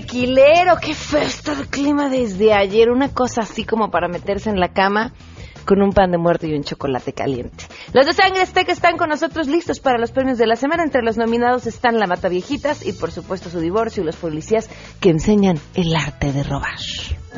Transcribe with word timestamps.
tequilero, 0.00 0.76
qué 0.80 0.94
feo 0.94 1.22
está 1.22 1.52
el 1.52 1.68
clima 1.68 2.08
desde 2.08 2.52
ayer. 2.52 2.90
Una 2.90 3.08
cosa 3.10 3.42
así 3.42 3.64
como 3.64 3.90
para 3.90 4.08
meterse 4.08 4.50
en 4.50 4.58
la 4.58 4.68
cama 4.68 5.12
con 5.64 5.80
un 5.80 5.92
pan 5.92 6.10
de 6.10 6.18
muerto 6.18 6.46
y 6.46 6.54
un 6.54 6.62
chocolate 6.62 7.12
caliente. 7.12 7.64
Los 7.94 8.04
de 8.04 8.12
Sangre 8.12 8.42
Azteca 8.42 8.72
están 8.72 8.98
con 8.98 9.08
nosotros 9.08 9.48
listos 9.48 9.80
para 9.80 9.98
los 9.98 10.10
premios 10.10 10.36
de 10.36 10.46
la 10.46 10.56
semana. 10.56 10.82
Entre 10.82 11.02
los 11.02 11.16
nominados 11.16 11.66
están 11.66 11.98
La 11.98 12.06
Mata 12.06 12.28
Viejitas 12.28 12.84
y, 12.84 12.92
por 12.92 13.12
supuesto, 13.12 13.48
su 13.48 13.60
divorcio 13.60 14.02
y 14.02 14.06
los 14.06 14.16
policías 14.16 14.68
que 15.00 15.10
enseñan 15.10 15.56
el 15.74 15.94
arte 15.94 16.32
de 16.32 16.42
robar. 16.42 16.76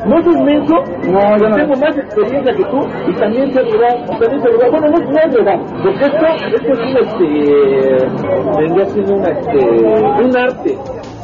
¿No 0.04 0.18
es 0.18 0.26
inmenso? 0.26 0.74
No, 1.08 1.38
yo 1.38 1.48
no. 1.48 1.56
Tengo 1.56 1.76
más 1.76 1.96
experiencia 1.96 2.52
que 2.52 2.64
tú 2.64 2.78
y 3.08 3.14
también 3.14 3.52
sé 3.52 3.60
robar, 3.62 4.04
también 4.06 4.42
robar. 4.42 4.70
Bueno, 4.70 4.88
no, 4.88 4.98
no 4.98 5.18
es 5.20 5.34
robar, 5.34 5.58
porque 5.82 6.04
esto, 6.04 6.26
esto 6.56 6.72
es 6.72 6.78
un, 6.80 6.96
este, 7.04 7.26
vendría 8.58 8.86
siendo 8.86 9.14
una, 9.14 9.30
este, 9.30 10.24
un 10.24 10.36
arte. 10.36 11.15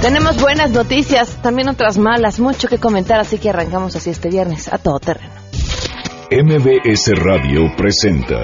Tenemos 0.00 0.40
buenas 0.40 0.70
noticias, 0.70 1.42
también 1.42 1.68
otras 1.68 1.98
malas, 1.98 2.38
mucho 2.38 2.68
que 2.68 2.78
comentar, 2.78 3.18
así 3.18 3.38
que 3.38 3.50
arrancamos 3.50 3.96
así 3.96 4.10
este 4.10 4.28
viernes 4.28 4.72
a 4.72 4.78
todo 4.78 5.00
terreno. 5.00 5.34
MBS 6.30 7.10
Radio 7.16 7.62
presenta 7.76 8.36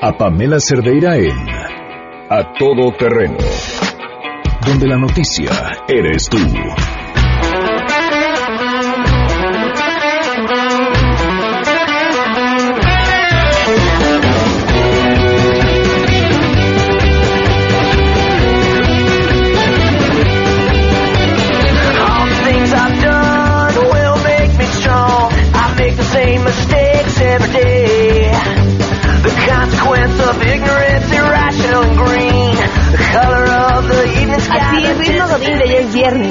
a 0.00 0.12
Pamela 0.18 0.58
Cerdeira 0.58 1.16
en 1.16 1.36
A 2.28 2.54
Todo 2.58 2.90
Terreno, 2.98 3.38
donde 4.66 4.88
la 4.88 4.96
noticia 4.96 5.50
eres 5.86 6.28
tú. 6.28 6.38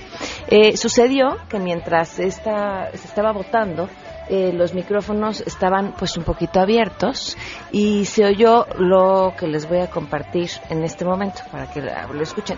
Eh, 0.47 0.77
sucedió 0.77 1.37
que 1.49 1.59
mientras 1.59 2.19
esta, 2.19 2.89
se 2.93 3.07
estaba 3.07 3.33
votando, 3.33 3.89
eh, 4.29 4.53
los 4.53 4.73
micrófonos 4.73 5.41
estaban 5.41 5.93
pues 5.97 6.15
un 6.15 6.23
poquito 6.23 6.61
abiertos 6.61 7.35
y 7.71 8.05
se 8.05 8.25
oyó 8.25 8.65
lo 8.77 9.33
que 9.37 9.47
les 9.47 9.67
voy 9.67 9.79
a 9.79 9.89
compartir 9.89 10.49
en 10.69 10.83
este 10.83 11.03
momento 11.03 11.41
para 11.51 11.69
que 11.69 11.81
lo 11.81 12.21
escuchen. 12.21 12.57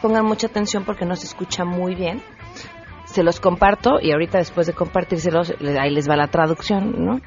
Pongan 0.00 0.24
mucha 0.24 0.46
atención 0.46 0.84
porque 0.84 1.04
no 1.04 1.16
se 1.16 1.26
escucha 1.26 1.64
muy 1.64 1.94
bien. 1.94 2.22
Se 3.14 3.22
los 3.22 3.38
comparto 3.38 4.00
y 4.02 4.10
ahorita 4.10 4.38
después 4.38 4.66
de 4.66 4.72
compartírselos 4.72 5.54
ahí 5.78 5.90
les 5.92 6.10
va 6.10 6.16
la 6.16 6.26
traducción, 6.26 6.96
¿no? 6.98 7.20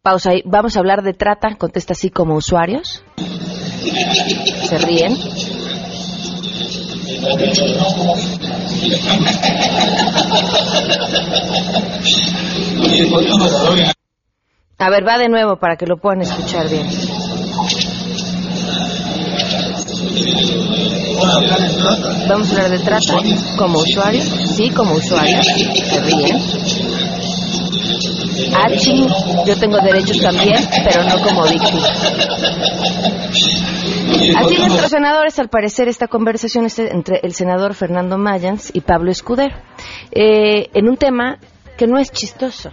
Pausa 0.00 0.30
ahí. 0.30 0.42
Vamos 0.46 0.76
a 0.76 0.80
hablar 0.80 1.02
de 1.02 1.12
trata. 1.12 1.56
Contesta 1.56 1.92
así 1.92 2.08
como 2.08 2.36
usuarios. 2.36 3.04
Se 4.64 4.78
ríen. 4.78 5.14
A 14.82 14.90
ver, 14.90 15.06
va 15.06 15.16
de 15.16 15.28
nuevo 15.28 15.54
para 15.56 15.76
que 15.76 15.86
lo 15.86 15.96
puedan 15.96 16.22
escuchar 16.22 16.68
bien. 16.68 16.88
Vamos 22.28 22.48
a 22.48 22.56
hablar 22.56 22.70
de 22.70 22.78
trata 22.80 23.14
como 23.56 23.78
usuario. 23.78 24.20
Sí, 24.20 24.70
como 24.70 24.94
usuario. 24.94 25.40
Se 25.40 26.00
ríen. 26.00 26.36
Ah, 28.56 28.66
yo 29.46 29.56
tengo 29.56 29.78
derechos 29.78 30.20
también, 30.20 30.58
pero 30.82 31.04
no 31.04 31.22
como 31.22 31.42
víctima. 31.44 31.86
Así 34.36 34.56
nuestros 34.56 34.90
senadores, 34.90 35.38
al 35.38 35.48
parecer, 35.48 35.86
esta 35.86 36.08
conversación 36.08 36.66
es 36.66 36.80
entre 36.80 37.20
el 37.22 37.34
senador 37.34 37.74
Fernando 37.74 38.18
Mayans 38.18 38.70
y 38.74 38.80
Pablo 38.80 39.12
Escudero, 39.12 39.54
eh, 40.10 40.70
en 40.74 40.88
un 40.88 40.96
tema 40.96 41.38
que 41.76 41.86
no 41.86 42.00
es 42.00 42.10
chistoso. 42.10 42.72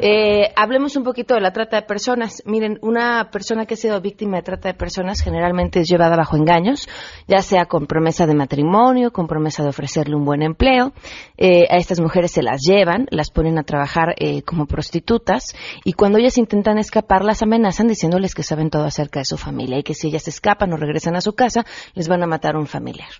Eh, 0.00 0.52
hablemos 0.56 0.96
un 0.96 1.04
poquito 1.04 1.34
de 1.34 1.40
la 1.40 1.52
trata 1.52 1.76
de 1.76 1.82
personas. 1.82 2.42
Miren, 2.46 2.78
una 2.82 3.30
persona 3.30 3.66
que 3.66 3.74
ha 3.74 3.76
sido 3.76 4.00
víctima 4.00 4.38
de 4.38 4.42
trata 4.42 4.68
de 4.68 4.74
personas 4.74 5.20
generalmente 5.20 5.80
es 5.80 5.88
llevada 5.88 6.16
bajo 6.16 6.36
engaños, 6.36 6.88
ya 7.28 7.42
sea 7.42 7.66
con 7.66 7.86
promesa 7.86 8.26
de 8.26 8.34
matrimonio, 8.34 9.12
con 9.12 9.26
promesa 9.26 9.62
de 9.62 9.68
ofrecerle 9.68 10.16
un 10.16 10.24
buen 10.24 10.42
empleo. 10.42 10.92
Eh, 11.36 11.66
a 11.70 11.76
estas 11.76 12.00
mujeres 12.00 12.30
se 12.30 12.42
las 12.42 12.62
llevan, 12.62 13.06
las 13.10 13.30
ponen 13.30 13.58
a 13.58 13.64
trabajar 13.64 14.14
eh, 14.18 14.42
como 14.42 14.66
prostitutas 14.66 15.54
y 15.84 15.92
cuando 15.92 16.18
ellas 16.18 16.38
intentan 16.38 16.78
escapar 16.78 17.24
las 17.24 17.42
amenazan 17.42 17.88
diciéndoles 17.88 18.34
que 18.34 18.42
saben 18.42 18.70
todo 18.70 18.84
acerca 18.84 19.20
de 19.20 19.24
su 19.24 19.36
familia 19.36 19.78
y 19.78 19.82
que 19.82 19.94
si 19.94 20.08
ellas 20.08 20.26
escapan 20.28 20.72
o 20.72 20.76
regresan 20.76 21.16
a 21.16 21.20
su 21.20 21.34
casa 21.34 21.66
les 21.94 22.08
van 22.08 22.22
a 22.22 22.26
matar 22.26 22.54
a 22.54 22.58
un 22.58 22.66
familiar. 22.66 23.10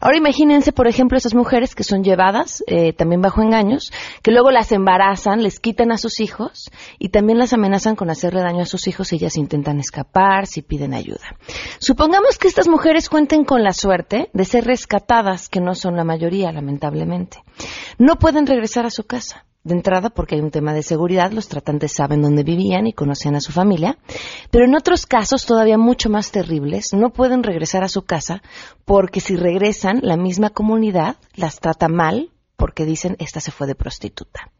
Ahora 0.00 0.18
imagínense, 0.18 0.72
por 0.72 0.86
ejemplo, 0.86 1.18
esas 1.18 1.34
mujeres 1.34 1.74
que 1.74 1.84
son 1.84 2.04
llevadas 2.04 2.62
eh, 2.66 2.92
también 2.92 3.20
bajo 3.20 3.42
engaños, 3.42 3.92
que 4.22 4.30
luego 4.30 4.50
las 4.50 4.72
embarazan, 4.72 5.42
les 5.42 5.58
quitan 5.58 5.92
a 5.92 5.98
sus 5.98 6.19
hijos 6.20 6.70
y 6.98 7.08
también 7.08 7.38
las 7.38 7.52
amenazan 7.52 7.96
con 7.96 8.10
hacerle 8.10 8.40
daño 8.40 8.62
a 8.62 8.66
sus 8.66 8.86
hijos 8.86 9.08
si 9.08 9.16
ellas 9.16 9.36
intentan 9.36 9.80
escapar, 9.80 10.46
si 10.46 10.62
piden 10.62 10.94
ayuda. 10.94 11.36
Supongamos 11.78 12.38
que 12.38 12.48
estas 12.48 12.68
mujeres 12.68 13.08
cuenten 13.08 13.44
con 13.44 13.62
la 13.62 13.72
suerte 13.72 14.30
de 14.32 14.44
ser 14.44 14.64
rescatadas, 14.64 15.48
que 15.48 15.60
no 15.60 15.74
son 15.74 15.96
la 15.96 16.04
mayoría, 16.04 16.52
lamentablemente. 16.52 17.42
No 17.98 18.16
pueden 18.16 18.46
regresar 18.46 18.86
a 18.86 18.90
su 18.90 19.04
casa. 19.04 19.46
De 19.62 19.74
entrada, 19.74 20.08
porque 20.08 20.36
hay 20.36 20.40
un 20.40 20.50
tema 20.50 20.72
de 20.72 20.82
seguridad, 20.82 21.32
los 21.32 21.48
tratantes 21.48 21.92
saben 21.92 22.22
dónde 22.22 22.44
vivían 22.44 22.86
y 22.86 22.94
conocían 22.94 23.36
a 23.36 23.42
su 23.42 23.52
familia, 23.52 23.98
pero 24.50 24.64
en 24.64 24.74
otros 24.74 25.04
casos 25.04 25.44
todavía 25.44 25.76
mucho 25.76 26.08
más 26.08 26.30
terribles, 26.30 26.94
no 26.94 27.10
pueden 27.10 27.42
regresar 27.42 27.84
a 27.84 27.88
su 27.88 28.02
casa 28.02 28.40
porque 28.86 29.20
si 29.20 29.36
regresan, 29.36 30.00
la 30.02 30.16
misma 30.16 30.48
comunidad 30.48 31.16
las 31.34 31.60
trata 31.60 31.88
mal 31.88 32.30
porque 32.56 32.86
dicen 32.86 33.16
esta 33.18 33.40
se 33.40 33.50
fue 33.50 33.66
de 33.66 33.74
prostituta. 33.74 34.50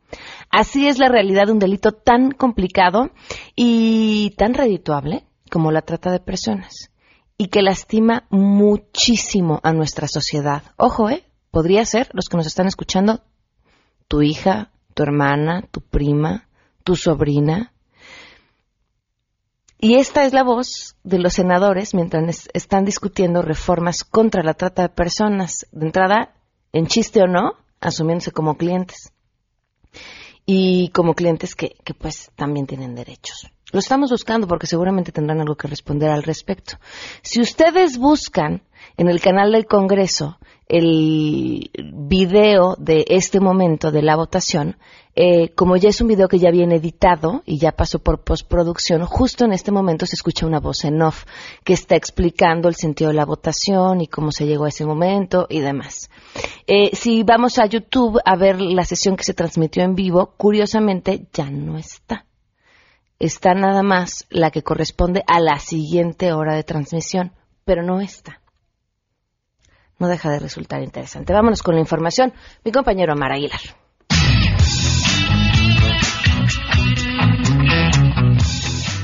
Así 0.50 0.88
es 0.88 0.98
la 0.98 1.08
realidad 1.08 1.46
de 1.46 1.52
un 1.52 1.58
delito 1.58 1.92
tan 1.92 2.32
complicado 2.32 3.10
y 3.56 4.34
tan 4.36 4.54
redituable 4.54 5.24
como 5.50 5.70
la 5.72 5.82
trata 5.82 6.10
de 6.10 6.20
personas 6.20 6.90
y 7.36 7.48
que 7.48 7.62
lastima 7.62 8.26
muchísimo 8.30 9.60
a 9.62 9.72
nuestra 9.72 10.08
sociedad. 10.08 10.62
Ojo, 10.76 11.08
¿eh? 11.10 11.24
Podría 11.50 11.84
ser, 11.84 12.08
los 12.12 12.26
que 12.28 12.36
nos 12.36 12.46
están 12.46 12.66
escuchando, 12.66 13.22
tu 14.08 14.22
hija, 14.22 14.70
tu 14.94 15.02
hermana, 15.02 15.62
tu 15.70 15.80
prima, 15.80 16.48
tu 16.84 16.96
sobrina. 16.96 17.72
Y 19.78 19.94
esta 19.94 20.24
es 20.26 20.32
la 20.34 20.42
voz 20.42 20.96
de 21.04 21.18
los 21.18 21.32
senadores 21.32 21.94
mientras 21.94 22.28
es- 22.28 22.48
están 22.52 22.84
discutiendo 22.84 23.40
reformas 23.42 24.04
contra 24.04 24.42
la 24.42 24.54
trata 24.54 24.82
de 24.82 24.88
personas. 24.90 25.66
De 25.72 25.86
entrada, 25.86 26.34
en 26.72 26.86
chiste 26.86 27.22
o 27.22 27.26
no, 27.26 27.54
asumiéndose 27.80 28.30
como 28.30 28.56
clientes. 28.58 29.12
Y 30.46 30.88
como 30.90 31.14
clientes 31.14 31.54
que, 31.54 31.76
que 31.84 31.94
pues 31.94 32.31
también 32.37 32.66
tienen 32.66 32.94
derechos. 32.94 33.50
Lo 33.72 33.78
estamos 33.78 34.10
buscando 34.10 34.48
porque 34.48 34.66
seguramente 34.66 35.12
tendrán 35.12 35.40
algo 35.40 35.54
que 35.54 35.69
responder 35.69 36.10
al 36.10 36.25
respecto. 36.25 36.78
Si 37.22 37.40
ustedes 37.40 37.98
buscan 37.98 38.62
en 38.96 39.08
el 39.08 39.20
canal 39.20 39.52
del 39.52 39.66
Congreso 39.66 40.38
el 40.66 41.70
video 41.75 42.76
de 42.78 43.04
este 43.08 43.40
momento 43.40 43.90
de 43.90 44.02
la 44.02 44.16
votación, 44.16 44.76
eh, 45.16 45.50
como 45.54 45.76
ya 45.76 45.88
es 45.88 46.00
un 46.00 46.08
video 46.08 46.28
que 46.28 46.38
ya 46.38 46.50
viene 46.50 46.76
editado 46.76 47.43
y 47.44 47.58
ya 47.58 47.72
pasó 47.72 47.98
por 47.98 48.22
postproducción, 48.22 49.04
justo 49.04 49.44
en 49.44 49.52
este 49.52 49.72
momento 49.72 50.06
se 50.06 50.14
escucha 50.14 50.46
una 50.46 50.60
voz 50.60 50.84
en 50.84 51.02
off 51.02 51.25
que 51.64 51.72
está 51.72 51.96
explicando 51.96 52.69
el 52.69 52.76
sentido 52.76 53.10
de 53.10 53.16
la 53.16 53.25
votación 53.25 54.00
y 54.00 54.06
cómo 54.06 54.31
se 54.32 54.46
llegó 54.46 54.64
a 54.64 54.69
ese 54.69 54.84
momento 54.84 55.46
y 55.48 55.60
demás. 55.60 56.08
Eh, 56.66 56.90
si 56.94 57.22
vamos 57.22 57.58
a 57.58 57.66
YouTube 57.66 58.20
a 58.24 58.36
ver 58.36 58.60
la 58.60 58.84
sesión 58.84 59.16
que 59.16 59.24
se 59.24 59.34
transmitió 59.34 59.82
en 59.82 59.94
vivo, 59.94 60.34
curiosamente 60.36 61.26
ya 61.32 61.50
no 61.50 61.78
está. 61.78 62.26
Está 63.18 63.54
nada 63.54 63.82
más 63.82 64.26
la 64.30 64.50
que 64.50 64.62
corresponde 64.62 65.22
a 65.26 65.40
la 65.40 65.58
siguiente 65.58 66.32
hora 66.32 66.54
de 66.54 66.64
transmisión, 66.64 67.32
pero 67.64 67.82
no 67.82 68.00
está 68.00 68.40
no 70.00 70.08
deja 70.08 70.30
de 70.30 70.40
resultar 70.40 70.82
interesante. 70.82 71.32
Vámonos 71.32 71.62
con 71.62 71.74
la 71.74 71.80
información. 71.80 72.32
Mi 72.64 72.72
compañero 72.72 73.12
Amar 73.12 73.32
Aguilar. 73.32 73.60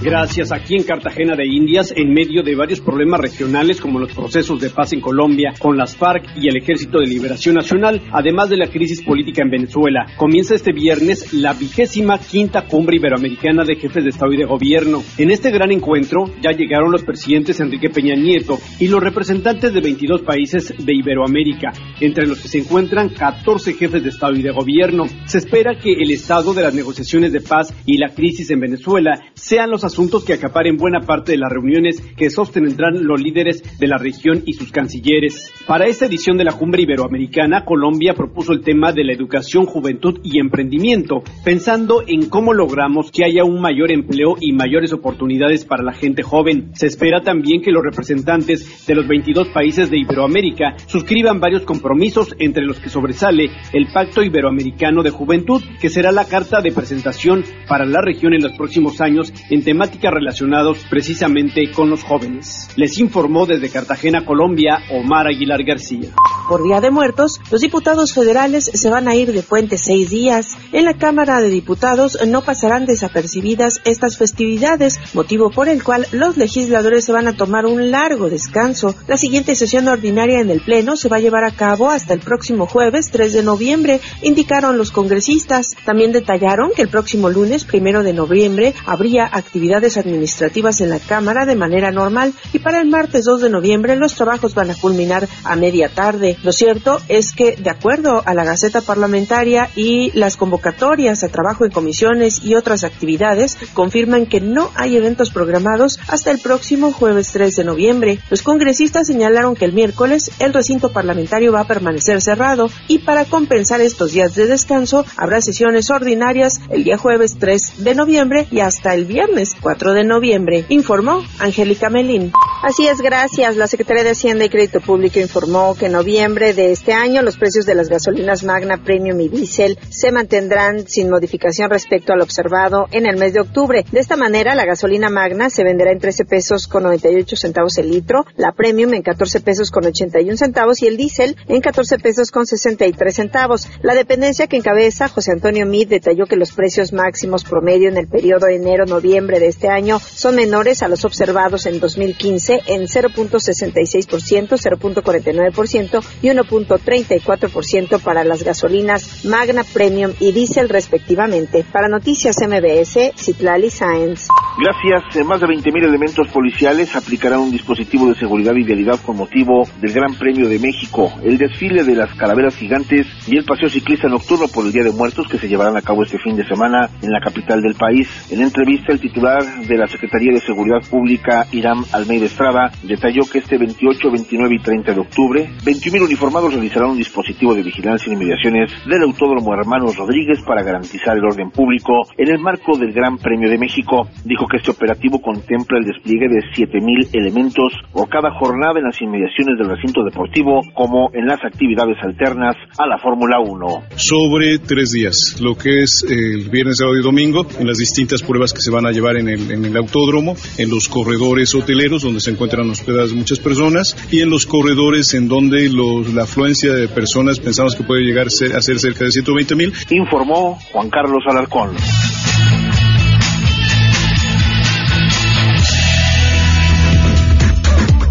Gracias. 0.07 0.53
Aquí 0.53 0.77
en 0.77 0.85
Cartagena 0.85 1.35
de 1.35 1.45
Indias, 1.45 1.93
en 1.97 2.15
medio 2.15 2.45
de 2.45 2.55
varios 2.55 2.81
problemas 2.81 3.19
regionales 3.19 3.81
como 3.81 3.99
los 3.99 4.13
procesos 4.13 4.61
de 4.61 4.71
paz 4.71 4.93
en 4.93 5.01
Colombia 5.01 5.53
con 5.59 5.77
las 5.77 5.97
FARC 5.97 6.29
y 6.37 6.47
el 6.47 6.57
Ejército 6.57 7.01
de 7.01 7.09
Liberación 7.09 7.57
Nacional, 7.57 8.01
además 8.13 8.49
de 8.49 8.57
la 8.57 8.69
crisis 8.69 9.03
política 9.03 9.43
en 9.43 9.51
Venezuela, 9.51 10.07
comienza 10.17 10.55
este 10.55 10.71
viernes 10.73 11.33
la 11.33 11.55
vigésima 11.55 12.21
quinta 12.21 12.69
cumbre 12.69 12.99
iberoamericana 12.99 13.65
de 13.65 13.75
jefes 13.75 14.05
de 14.05 14.11
Estado 14.11 14.33
y 14.33 14.37
de 14.37 14.45
Gobierno. 14.45 15.03
En 15.19 15.33
este 15.33 15.51
gran 15.51 15.73
encuentro 15.73 16.27
ya 16.41 16.53
llegaron 16.53 16.93
los 16.93 17.03
presidentes 17.03 17.59
Enrique 17.59 17.91
Peña 17.91 18.15
Nieto 18.15 18.61
y 18.79 18.87
los 18.87 19.03
representantes 19.03 19.75
de 19.75 19.81
22 19.81 20.23
países 20.23 20.73
de 20.79 20.95
Iberoamérica, 20.95 21.73
entre 22.01 22.29
los 22.29 22.39
que 22.39 22.47
se 22.47 22.59
encuentran 22.59 23.09
14 23.09 23.73
jefes 23.73 24.05
de 24.05 24.11
Estado 24.11 24.37
y 24.37 24.43
de 24.43 24.53
Gobierno. 24.53 25.07
Se 25.25 25.39
espera 25.39 25.77
que 25.77 25.95
el 25.95 26.13
estado 26.13 26.55
de 26.55 26.63
las 26.63 26.75
negociaciones 26.75 27.33
de 27.33 27.41
paz 27.41 27.75
y 27.85 27.99
la 27.99 28.15
crisis 28.15 28.49
en 28.53 28.61
Venezuela 28.61 29.21
sean 29.35 29.69
los 29.69 29.83
asuntos 29.83 29.96
que 30.27 30.35
acaparen 30.35 30.77
buena 30.77 31.01
parte 31.01 31.33
de 31.33 31.39
las 31.39 31.51
reuniones 31.51 32.03
que 32.19 32.29
sostendrán 32.29 33.07
los 33.07 33.19
líderes 33.19 33.63
de 33.79 33.87
la 33.87 33.97
región 33.97 34.43
y 34.45 34.53
sus 34.53 34.71
cancilleres. 34.71 35.51
Para 35.67 35.87
esta 35.87 36.05
edición 36.05 36.37
de 36.37 36.45
la 36.45 36.53
Cumbre 36.53 36.83
Iberoamericana, 36.83 37.65
Colombia 37.65 38.13
propuso 38.13 38.53
el 38.53 38.61
tema 38.61 38.93
de 38.93 39.05
la 39.05 39.15
educación, 39.15 39.65
juventud 39.65 40.21
y 40.23 40.39
emprendimiento, 40.39 41.23
pensando 41.43 42.03
en 42.07 42.29
cómo 42.29 42.53
logramos 42.53 43.11
que 43.11 43.25
haya 43.25 43.45
un 43.45 43.63
mayor 43.63 43.91
empleo 43.91 44.37
y 44.39 44.53
mayores 44.53 44.93
oportunidades 44.93 45.65
para 45.65 45.83
la 45.83 45.95
gente 45.95 46.23
joven. 46.23 46.73
Se 46.75 46.87
espera 46.87 47.23
también 47.23 47.63
que 47.63 47.73
los 47.73 47.83
representantes 47.83 48.87
de 48.87 48.95
los 48.95 49.09
22 49.09 49.49
países 49.49 49.91
de 49.91 49.99
Iberoamérica 49.99 50.77
suscriban 50.87 51.41
varios 51.41 51.63
compromisos, 51.63 52.37
entre 52.39 52.67
los 52.67 52.79
que 52.81 52.91
sobresale 52.91 53.51
el 53.73 53.87
Pacto 53.95 54.23
Iberoamericano 54.23 55.03
de 55.03 55.11
Juventud, 55.11 55.63
que 55.81 55.89
será 55.89 56.13
la 56.13 56.27
carta 56.27 56.61
de 56.61 56.73
presentación 56.73 57.45
para 57.67 57.87
la 57.87 58.03
región 58.03 58.35
en 58.35 58.43
los 58.43 58.53
próximos 58.59 59.01
años 59.01 59.33
en 59.49 59.65
temas 59.65 59.86
temáticas 59.87 60.15
relacionados 60.15 60.79
precisamente 60.91 61.71
con 61.71 61.89
los 61.89 62.03
jóvenes. 62.03 62.69
Les 62.75 62.99
informó 62.99 63.47
desde 63.47 63.71
Cartagena, 63.71 64.25
Colombia, 64.25 64.79
Omar 64.91 65.29
Aguilar 65.29 65.63
García. 65.63 66.11
Por 66.49 66.65
Día 66.65 66.81
de 66.81 66.91
Muertos, 66.91 67.41
los 67.51 67.61
diputados 67.61 68.13
federales 68.13 68.65
se 68.73 68.91
van 68.91 69.07
a 69.07 69.15
ir 69.15 69.33
de 69.33 69.43
puente 69.43 69.79
seis 69.79 70.11
días. 70.11 70.57
En 70.73 70.85
la 70.85 70.95
Cámara 70.95 71.41
de 71.41 71.51
Diputados 71.51 72.19
no 72.27 72.43
pasarán 72.43 72.87
desapercibidas 72.87 73.81
estas 73.85 74.17
festividades, 74.17 74.99
motivo 75.15 75.51
por 75.51 75.69
el 75.69 75.85
cual 75.85 76.07
los 76.13 76.37
legisladores 76.37 77.05
se 77.05 77.13
van 77.13 77.29
a 77.29 77.37
tomar 77.37 77.65
un 77.67 77.91
largo 77.91 78.29
descanso. 78.29 78.95
La 79.07 79.17
siguiente 79.17 79.55
sesión 79.55 79.87
ordinaria 79.87 80.41
en 80.41 80.51
el 80.51 80.61
Pleno 80.61 80.97
se 80.97 81.09
va 81.09 81.17
a 81.17 81.21
llevar 81.21 81.45
a 81.45 81.53
cabo 81.53 81.91
hasta 81.91 82.15
el 82.15 82.21
próximo 82.21 82.67
jueves 82.67 83.11
3 83.11 83.33
de 83.33 83.43
noviembre, 83.43 84.01
indicaron 84.23 84.79
los 84.79 84.91
congresistas. 84.91 85.77
También 85.85 86.13
detallaron 86.13 86.73
que 86.75 86.83
el 86.83 86.89
próximo 86.89 87.29
lunes 87.29 87.65
primero 87.65 88.03
de 88.03 88.13
noviembre 88.13 88.75
habría 88.85 89.29
actividad 89.31 89.76
administrativas 89.77 90.81
en 90.81 90.91
la 90.91 90.99
Cámara 90.99 91.45
de 91.45 91.55
manera 91.55 91.91
normal 91.91 92.33
y 92.53 92.59
para 92.59 92.81
el 92.81 92.89
martes 92.89 93.25
2 93.25 93.43
de 93.43 93.51
noviembre 93.51 93.97
los 93.97 94.15
trabajos 94.15 94.55
van 94.55 94.71
a 94.71 94.75
culminar 94.75 95.29
a 95.45 95.57
media 95.57 95.89
tarde. 95.89 96.37
Lo 96.43 96.53
cierto 96.53 96.99
es 97.09 97.33
que, 97.33 97.57
de 97.57 97.71
acuerdo 97.71 98.23
a 98.25 98.35
la 98.35 98.45
Gaceta 98.45 98.81
Parlamentaria 98.81 99.69
y 99.77 100.11
las 100.13 100.37
convocatorias 100.37 101.23
a 101.23 101.29
trabajo 101.29 101.65
en 101.65 101.71
comisiones 101.71 102.43
y 102.43 102.55
otras 102.55 102.85
actividades, 102.85 103.59
confirman 103.75 104.27
que 104.27 104.41
no 104.41 104.71
hay 104.75 104.97
eventos 104.97 105.31
programados 105.31 105.99
hasta 106.09 106.31
el 106.31 106.39
próximo 106.39 106.93
jueves 106.93 107.31
3 107.33 107.55
de 107.57 107.65
noviembre. 107.65 108.19
Los 108.31 108.43
congresistas 108.43 109.07
señalaron 109.07 109.55
que 109.55 109.65
el 109.65 109.73
miércoles 109.73 110.31
el 110.39 110.55
recinto 110.55 110.93
parlamentario 110.93 111.53
va 111.53 111.61
a 111.61 111.67
permanecer 111.67 112.23
cerrado 112.23 112.69
y 112.89 113.01
para 113.01 113.25
compensar 113.25 113.81
estos 113.81 114.13
días 114.13 114.35
de 114.35 114.47
descanso 114.47 115.05
habrá 115.17 115.41
sesiones 115.41 115.91
ordinarias 115.91 116.61
el 116.71 116.85
día 116.85 116.97
jueves 116.97 117.37
3 117.39 117.85
de 117.85 117.95
noviembre 117.95 118.47
y 118.51 118.61
hasta 118.61 118.95
el 118.95 119.05
viernes 119.05 119.56
4 119.61 119.93
de 119.93 120.05
noviembre, 120.05 120.65
informó 120.69 121.23
Angélica 121.39 121.91
Melín. 121.91 122.33
Así 122.63 122.87
es, 122.89 123.01
gracias. 123.01 123.57
La 123.57 123.67
Secretaría 123.67 124.03
de 124.03 124.11
Hacienda 124.11 124.45
y 124.45 124.49
Crédito 124.49 124.81
Público 124.81 125.21
informó 125.21 125.75
que 125.75 125.87
en 125.87 125.93
noviembre 125.93 126.55
de 126.55 126.73
este 126.73 126.93
año 126.93 127.23
los 127.23 127.37
precios 127.37 127.67
de 127.67 127.75
las 127.75 127.89
gasolinas 127.89 128.45
Magna 128.45 128.79
Premium 128.83 129.21
y 129.21 129.29
Diesel 129.29 129.79
se 129.91 130.11
mantendrán 130.11 130.89
sin 130.89 131.11
modificación 131.11 131.71
respecto 131.71 132.13
al 132.13 132.23
observado 132.23 132.87
en 132.93 133.07
el 133.07 133.19
mes 133.19 133.35
de 133.35 133.41
octubre. 133.41 133.85
De 133.93 134.01
esta 134.01 134.17
manera, 134.17 134.55
la 134.55 134.65
gasolina 134.65 135.11
Magna 135.11 135.51
se 135.51 135.65
venderá 135.65 135.93
en 135.93 136.01
13 136.01 136.25
pesos 136.25 136.67
con 136.67 136.83
98 136.85 137.37
centavos 137.37 137.77
el 137.79 137.91
litro, 137.91 138.25
la 138.37 138.53
Premium 138.53 138.95
en 138.95 139.03
14 139.03 139.41
pesos 139.41 139.71
con 139.71 139.85
81 139.85 140.37
centavos 140.37 140.83
y 140.83 140.87
el 140.87 140.97
Diesel 140.97 141.37
en 141.49 141.61
14 141.61 141.99
pesos 141.99 142.31
con 142.31 142.47
63 142.47 143.15
centavos. 143.15 143.69
La 143.83 143.95
dependencia 143.95 144.47
que 144.47 144.57
encabeza 144.57 145.09
José 145.09 145.33
Antonio 145.33 145.67
Mid 145.67 145.89
detalló 145.89 146.27
que 146.27 146.37
los 146.37 146.53
precios 146.53 146.93
máximos 146.93 147.45
promedio 147.45 147.89
en 147.89 147.97
el 147.97 148.09
periodo 148.09 148.49
enero-noviembre 148.49 149.39
de 149.39 149.46
este 149.49 149.69
año 149.69 149.99
son 149.99 150.37
menores 150.37 150.83
a 150.83 150.89
los 150.89 151.05
observados 151.05 151.67
en 151.67 151.81
2015 151.81 152.63
en 152.67 152.83
0.66%, 152.83 154.49
0.49% 154.49 156.05
y 156.23 156.29
1.34% 156.29 158.01
para 158.01 158.25
las 158.25 158.43
gasolinas 158.43 159.25
Magna 159.25 159.65
Premium 159.65 160.13
y 160.21 160.33
Diesel 160.33 160.69
respectivamente. 160.69 161.65
Para 161.71 161.89
Noticias 161.89 162.37
MBS, 162.41 163.13
Citlali 163.17 163.71
Sáenz. 163.71 164.29
Gracias. 164.59 165.27
Más 165.27 165.41
de 165.41 165.47
20.000 165.49 165.85
elementos 165.85 166.29
policiales 166.29 166.97
aplicarán 166.97 167.41
un 167.41 167.51
dispositivo 167.51 168.09
de 168.09 168.15
seguridad 168.15 168.55
y 168.55 168.65
vialidad 168.65 168.99
con 169.05 169.17
motivo 169.17 169.69
del 169.81 169.93
Gran 169.93 170.15
Premio 170.15 170.49
de 170.49 170.59
México, 170.59 171.13
el 171.23 171.37
desfile 171.37 171.85
de 171.85 171.95
las 171.95 172.15
calaveras 172.15 172.57
gigantes 172.57 173.07
y 173.27 173.37
el 173.37 173.45
paseo 173.45 173.69
ciclista 173.69 174.09
nocturno 174.09 174.49
por 174.49 174.65
el 174.65 174.73
Día 174.73 174.85
de 174.85 174.93
Muertos 174.93 175.29
que 175.29 175.39
se 175.39 175.49
llevarán 175.49 175.77
a 175.77 175.83
cabo 175.83 176.03
este 176.03 176.19
fin 176.19 176.37
de 176.37 176.47
semana 176.47 176.89
en 177.03 177.11
la 177.11 177.21
capital 177.21 177.61
del 177.61 177.75
país. 177.75 178.09
En 178.31 178.41
entrevista, 178.41 178.93
el 178.93 179.01
titular 179.01 179.36
de 179.39 179.77
la 179.77 179.87
Secretaría 179.87 180.33
de 180.33 180.41
Seguridad 180.41 180.83
Pública, 180.89 181.47
Irán 181.53 181.85
Almeida 181.93 182.27
Estrada, 182.27 182.71
detalló 182.83 183.23
que 183.31 183.39
este 183.39 183.59
28, 183.59 184.11
29 184.11 184.55
y 184.55 184.59
30 184.59 184.93
de 184.93 185.01
octubre, 185.01 185.51
21.000 185.65 186.05
uniformados 186.05 186.55
realizarán 186.55 186.91
un 186.91 186.99
dispositivo 186.99 187.55
de 187.55 187.63
vigilancia 187.63 188.11
en 188.11 188.21
inmediaciones 188.21 188.73
del 188.87 189.03
Autódromo 189.03 189.55
Hermanos 189.55 189.97
Rodríguez 189.97 190.41
para 190.47 190.63
garantizar 190.63 191.17
el 191.17 191.25
orden 191.25 191.51
público 191.51 191.93
en 192.17 192.29
el 192.29 192.39
marco 192.39 192.77
del 192.77 192.93
Gran 192.93 193.19
Premio 193.19 193.51
de 193.51 193.59
México. 193.59 194.09
Dijo 194.25 194.47
que 194.47 194.59
este 194.59 194.71
operativo 194.71 195.21
contempla 195.21 195.79
el 195.79 195.85
despliegue 195.85 196.29
de 196.29 196.41
7.000 196.55 197.11
elementos 197.13 197.73
por 197.93 198.09
cada 198.09 198.31
jornada 198.33 198.79
en 198.79 198.85
las 198.85 199.01
inmediaciones 199.01 199.59
del 199.59 199.71
recinto 199.71 200.05
deportivo, 200.05 200.61
como 200.75 201.11
en 201.13 201.27
las 201.27 201.45
actividades 201.45 201.97
alternas 202.03 202.57
a 202.79 202.87
la 202.87 202.99
Fórmula 202.99 203.41
1. 203.41 203.67
Sobre 203.97 204.59
tres 204.59 204.93
días, 204.93 205.41
lo 205.41 205.57
que 205.57 205.83
es 205.83 206.05
el 206.09 206.51
viernes, 206.51 206.79
sábado 206.79 206.99
y 206.99 207.03
domingo, 207.03 207.47
en 207.59 207.67
las 207.67 207.79
distintas 207.79 208.23
pruebas 208.23 208.53
que 208.53 208.61
se 208.61 208.71
van 208.71 208.87
a 208.87 208.91
llevar 208.91 209.17
en 209.17 209.26
el, 209.29 209.51
en 209.51 209.65
el 209.65 209.77
autódromo, 209.77 210.37
en 210.59 210.71
los 210.71 210.89
corredores 210.89 211.55
hoteleros 211.55 212.03
donde 212.03 212.21
se 212.21 212.31
encuentran 212.31 212.69
hospedadas 212.71 213.13
muchas 213.13 213.39
personas 213.39 213.97
y 214.11 214.21
en 214.21 214.31
los 214.31 214.47
corredores 214.47 215.15
en 215.15 215.29
donde 215.29 215.69
los, 215.69 216.13
la 216.13 216.25
afluencia 216.25 216.73
de 216.73 216.89
personas 216.89 217.39
pensamos 217.39 217.75
que 217.75 217.85
puede 217.85 218.03
llegar 218.03 218.27
a 218.27 218.31
ser 218.61 218.79
cerca 218.79 219.05
de 219.05 219.11
120 219.11 219.55
mil. 219.55 219.73
Informó 219.91 220.59
Juan 220.73 220.91
Carlos 220.91 221.23
Alarcón. 221.29 221.77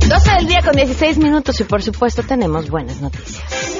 12 0.07 0.31
del 0.35 0.47
día 0.47 0.61
con 0.63 0.75
16 0.75 1.17
minutos 1.17 1.59
y 1.59 1.63
por 1.63 1.81
supuesto 1.81 2.21
tenemos 2.23 2.69
buenas 2.69 3.01
noticias. 3.01 3.74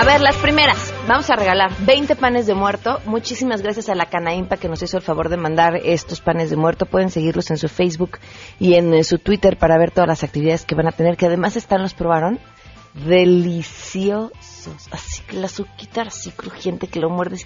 A 0.00 0.04
ver, 0.04 0.20
las 0.20 0.36
primeras. 0.36 0.94
Vamos 1.08 1.28
a 1.28 1.34
regalar 1.34 1.72
20 1.80 2.14
panes 2.14 2.46
de 2.46 2.54
muerto. 2.54 3.00
Muchísimas 3.04 3.62
gracias 3.62 3.88
a 3.88 3.96
la 3.96 4.06
Canaimpa 4.06 4.56
que 4.56 4.68
nos 4.68 4.80
hizo 4.80 4.96
el 4.96 5.02
favor 5.02 5.28
de 5.28 5.36
mandar 5.36 5.74
estos 5.74 6.20
panes 6.20 6.50
de 6.50 6.56
muerto. 6.56 6.86
Pueden 6.86 7.10
seguirlos 7.10 7.50
en 7.50 7.56
su 7.56 7.68
Facebook 7.68 8.20
y 8.60 8.74
en, 8.74 9.02
su 9.02 9.18
Twitter 9.18 9.58
para 9.58 9.76
ver 9.76 9.90
todas 9.90 10.06
las 10.06 10.22
actividades 10.22 10.64
que 10.64 10.76
van 10.76 10.86
a 10.86 10.92
tener, 10.92 11.16
que 11.16 11.26
además 11.26 11.56
están, 11.56 11.82
los 11.82 11.94
probaron, 11.94 12.38
deliciosos. 12.94 14.30
Así 14.92 15.22
que 15.22 15.34
la 15.34 15.46
azuquita 15.46 16.02
así 16.02 16.30
crujiente 16.30 16.86
que 16.86 17.00
lo 17.00 17.10
muerdes 17.10 17.44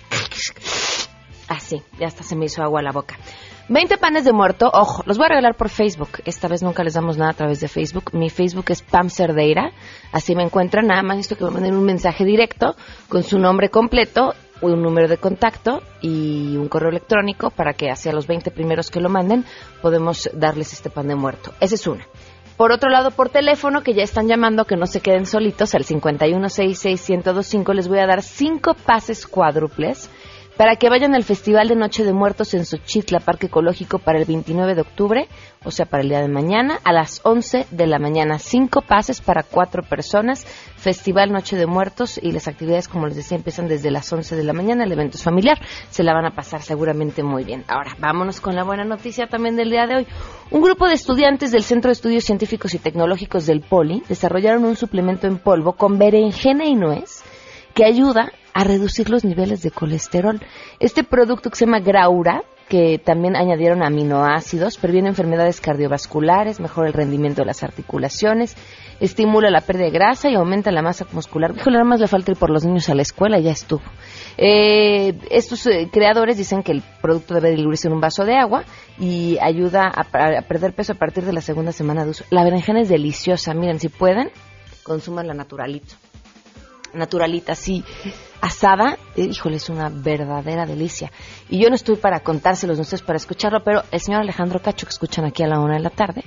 Así, 1.49 1.83
ya 1.99 2.07
hasta 2.07 2.23
se 2.23 2.37
me 2.37 2.45
hizo 2.45 2.63
agua 2.63 2.81
a 2.81 2.83
la 2.83 2.93
boca. 2.93 3.17
20 3.69 3.97
panes 3.97 4.25
de 4.25 4.33
muerto, 4.33 4.71
ojo, 4.73 5.03
los 5.07 5.19
voy 5.19 5.27
a 5.27 5.29
regalar 5.31 5.55
por 5.55 5.69
Facebook. 5.69 6.21
Esta 6.25 6.49
vez 6.49 6.63
nunca 6.63 6.83
les 6.83 6.95
damos 6.95 7.17
nada 7.17 7.31
a 7.31 7.35
través 7.35 7.61
de 7.61 7.69
Facebook. 7.69 8.11
Mi 8.13 8.29
Facebook 8.29 8.67
es 8.69 8.83
Pam 8.83 9.09
Cerdeira. 9.09 9.73
Así 10.11 10.35
me 10.35 10.43
encuentran. 10.43 10.89
Nada 10.89 11.03
más 11.03 11.19
esto 11.19 11.37
que 11.37 11.45
me 11.45 11.51
manden 11.51 11.77
un 11.77 11.85
mensaje 11.85 12.25
directo 12.25 12.75
con 13.09 13.23
su 13.23 13.39
nombre 13.39 13.71
completo, 13.71 14.35
un 14.61 14.83
número 14.83 15.07
de 15.09 15.17
contacto 15.17 15.81
y 16.01 16.57
un 16.57 16.69
correo 16.69 16.91
electrónico 16.91 17.51
para 17.51 17.73
que 17.75 17.91
hacia 17.91 18.13
los 18.13 18.27
20 18.27 18.51
primeros 18.51 18.91
que 18.91 19.01
lo 19.01 19.09
manden 19.09 19.45
podemos 19.81 20.29
darles 20.35 20.73
este 20.73 20.91
pan 20.91 21.07
de 21.09 21.15
muerto. 21.15 21.53
Esa 21.61 21.77
es 21.77 21.87
una. 21.87 22.05
Por 22.57 22.71
otro 22.73 22.91
lado, 22.91 23.11
por 23.11 23.31
teléfono, 23.31 23.83
que 23.83 23.95
ya 23.95 24.03
están 24.03 24.29
llamando, 24.29 24.67
que 24.67 24.77
no 24.77 24.87
se 24.87 25.01
queden 25.01 25.27
solitos, 25.27 25.75
al 25.75 25.85
5166-1025, 25.85 27.75
les 27.75 27.89
voy 27.89 27.99
a 27.99 28.07
dar 28.07 28.23
cinco 28.23 28.75
pases 28.75 29.27
cuádruples 29.27 30.11
para 30.57 30.77
que 30.77 30.91
vayan 30.91 31.15
al 31.15 31.25
Festival 31.25 31.69
de 31.69 31.77
Noche 31.77 32.05
de 32.05 32.13
Muertos 32.13 32.55
en 32.55 32.67
Xochitla, 32.67 33.21
Parque 33.21 33.47
Ecológico, 33.47 33.99
para 33.99 34.19
el 34.19 34.27
29 34.27 34.75
de 34.75 34.81
octubre, 34.83 35.29
o 35.65 35.71
sea, 35.71 35.87
para 35.87 36.03
el 36.03 36.11
día 36.11 36.21
de 36.21 36.29
mañana, 36.29 36.79
a 36.85 36.93
las 36.93 37.21
11 37.25 37.67
de 37.71 37.87
la 37.87 37.99
mañana. 37.99 38.39
Cinco 38.39 38.83
pases 38.83 39.21
para 39.21 39.43
cuatro 39.43 39.83
personas, 39.83 40.45
Festival 40.77 41.33
Noche 41.33 41.57
de 41.57 41.67
Muertos, 41.67 42.21
y 42.23 42.33
las 42.33 42.49
actividades, 42.49 42.89
como 42.89 43.07
les 43.07 43.17
decía, 43.17 43.37
empiezan 43.37 43.67
desde 43.67 43.91
las 43.91 44.13
11 44.13 44.37
de 44.37 44.45
la 44.45 44.53
mañana, 44.53 44.85
el 44.85 44.93
evento 44.93 45.17
es 45.17 45.23
familiar, 45.23 45.59
se 45.91 46.03
la 46.03 46.13
van 46.13 46.27
a 46.27 46.35
pasar 46.35 46.63
seguramente 46.63 47.23
muy 47.23 47.45
bien. 47.45 47.65
Ahora, 47.69 47.97
vámonos 47.99 48.41
con 48.41 48.55
la 48.55 48.65
buena 48.65 48.85
noticia 48.85 49.27
también 49.27 49.57
del 49.57 49.71
día 49.71 49.87
de 49.87 49.97
hoy. 49.97 50.07
Un 50.51 50.61
grupo 50.61 50.87
de 50.87 50.95
estudiantes 50.95 51.51
del 51.51 51.63
Centro 51.63 51.89
de 51.89 51.95
Estudios 51.95 52.25
Científicos 52.25 52.75
y 52.75 52.79
Tecnológicos 52.79 53.47
del 53.47 53.63
POLI 53.63 54.03
desarrollaron 54.09 54.65
un 54.65 54.77
suplemento 54.77 55.27
en 55.27 55.39
polvo 55.39 55.73
con 55.73 55.99
berenjena 55.99 56.67
y 56.67 56.75
nuez 56.75 57.23
que 57.75 57.85
ayuda 57.85 58.33
a 58.55 58.65
reducir 58.65 59.11
los 59.11 59.25
niveles 59.25 59.63
de 59.63 59.71
colesterol. 59.71 60.41
Este 60.79 61.05
producto 61.05 61.51
que 61.51 61.57
se 61.57 61.67
llama 61.67 61.81
Graura, 61.81 62.43
que 62.69 62.99
también 62.99 63.37
añadieron 63.37 63.83
aminoácidos, 63.83 64.79
previene 64.79 65.09
enfermedades 65.09 65.61
cardiovasculares, 65.61 66.59
mejora 66.59 66.89
el 66.89 66.95
rendimiento 66.95 67.43
de 67.43 67.47
las 67.47 67.63
articulaciones, 67.63 68.57
estimula 68.99 69.51
la 69.51 69.61
pérdida 69.61 69.85
de 69.85 69.91
grasa 69.91 70.31
y 70.31 70.37
aumenta 70.37 70.71
la 70.71 70.81
masa 70.81 71.07
muscular. 71.13 71.53
Híjole, 71.55 71.75
nada 71.75 71.85
más 71.85 72.01
le 72.01 72.07
falta 72.07 72.33
ir 72.33 72.39
por 72.39 72.51
los 72.51 72.65
niños 72.65 72.89
a 72.89 72.95
la 72.95 73.03
escuela, 73.03 73.39
ya 73.41 73.51
estuvo. 73.51 73.83
Eh, 74.39 75.19
estos 75.31 75.67
eh, 75.67 75.91
creadores 75.93 76.39
dicen 76.39 76.63
que 76.63 76.73
el 76.73 76.83
producto 77.03 77.35
debe 77.35 77.51
diluirse 77.51 77.89
en 77.89 77.95
un 77.95 78.01
vaso 78.01 78.25
de 78.25 78.37
agua 78.37 78.65
y 78.99 79.37
ayuda 79.43 79.93
a, 79.95 80.39
a 80.39 80.43
perder 80.43 80.73
peso 80.73 80.93
a 80.93 80.97
partir 80.97 81.25
de 81.25 81.33
la 81.33 81.43
segunda 81.43 81.73
semana 81.73 82.05
de 82.05 82.11
uso. 82.11 82.25
La 82.31 82.45
berenjena 82.45 82.81
es 82.81 82.89
deliciosa, 82.89 83.53
miren, 83.53 83.81
si 83.81 83.89
pueden, 83.89 84.31
consuman 84.83 85.27
la 85.27 85.35
naturalito 85.35 85.95
naturalita 86.95 87.53
así 87.53 87.85
asada, 88.41 88.99
eh, 89.17 89.23
híjole, 89.23 89.57
es 89.57 89.69
una 89.69 89.89
verdadera 89.89 90.67
delicia. 90.67 91.13
Y 91.49 91.61
yo 91.63 91.69
no 91.69 91.77
estoy 91.77 91.97
para 91.97 92.21
contárselos, 92.21 92.77
no 92.77 92.83
estoy 92.83 92.99
para 93.01 93.17
escucharlo, 93.17 93.63
pero 93.63 93.83
el 93.91 94.01
señor 94.01 94.21
Alejandro 94.21 94.61
Cacho, 94.61 94.87
que 94.87 94.91
escuchan 94.91 95.25
aquí 95.25 95.43
a 95.43 95.47
la 95.47 95.61
una 95.61 95.75
de 95.75 95.81
la 95.81 95.91
tarde, 95.91 96.25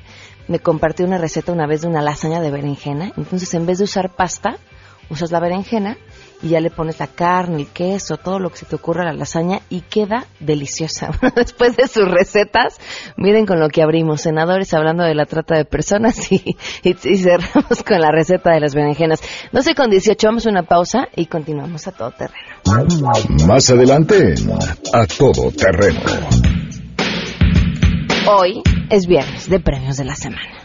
me 0.48 0.60
compartió 0.60 1.06
una 1.06 1.18
receta 1.18 1.52
una 1.52 1.68
vez 1.68 1.82
de 1.82 1.88
una 1.88 2.02
lasaña 2.02 2.40
de 2.40 2.52
berenjena. 2.52 3.12
Entonces, 3.18 3.54
en 3.54 3.66
vez 3.66 3.80
de 3.80 3.84
usar 3.84 4.16
pasta, 4.16 4.58
usas 5.10 5.32
la 5.32 5.40
berenjena 5.40 5.98
y 6.42 6.50
ya 6.50 6.60
le 6.60 6.70
pones 6.70 7.00
la 7.00 7.08
carne, 7.08 7.62
el 7.62 7.68
queso, 7.68 8.18
todo 8.18 8.40
lo 8.40 8.50
que 8.50 8.58
se 8.58 8.66
te 8.66 8.76
ocurra 8.76 9.04
a 9.04 9.06
la 9.06 9.14
lasaña 9.14 9.62
y 9.70 9.82
queda 9.82 10.26
deliciosa. 10.40 11.12
Después 11.36 11.76
de 11.76 11.88
sus 11.88 12.08
recetas, 12.10 12.78
miren 13.18 13.46
con 13.46 13.60
lo 13.60 13.70
que 13.70 13.82
abrimos, 13.82 14.22
senadores 14.22 14.74
hablando 14.74 15.04
de 15.04 15.16
la 15.16 15.26
trata 15.26 15.56
de 15.56 15.66
personas 15.66 16.32
y, 16.32 16.58
y, 16.84 16.96
y 17.04 17.18
cerramos 17.18 17.84
con 17.86 18.00
la 18.00 18.12
receta 18.12 18.52
de 18.52 18.60
las 18.60 18.76
berenjenas. 18.76 19.22
No 19.52 19.62
sé, 19.62 19.76
con 19.76 19.90
18 19.90 20.28
vamos 20.28 20.46
a 20.46 20.50
una 20.50 20.64
pausa 20.64 21.08
y 21.16 21.26
continuamos 21.28 21.88
a 21.88 21.92
todo 21.92 22.12
terreno. 22.12 22.56
Más 23.48 23.70
adelante, 23.70 24.36
a 24.94 25.06
todo 25.06 25.52
terreno. 25.52 26.00
Hoy 28.28 28.64
es 28.90 29.06
viernes 29.06 29.50
de 29.50 29.60
premios 29.60 29.98
de 29.98 30.06
la 30.06 30.16
semana. 30.16 30.65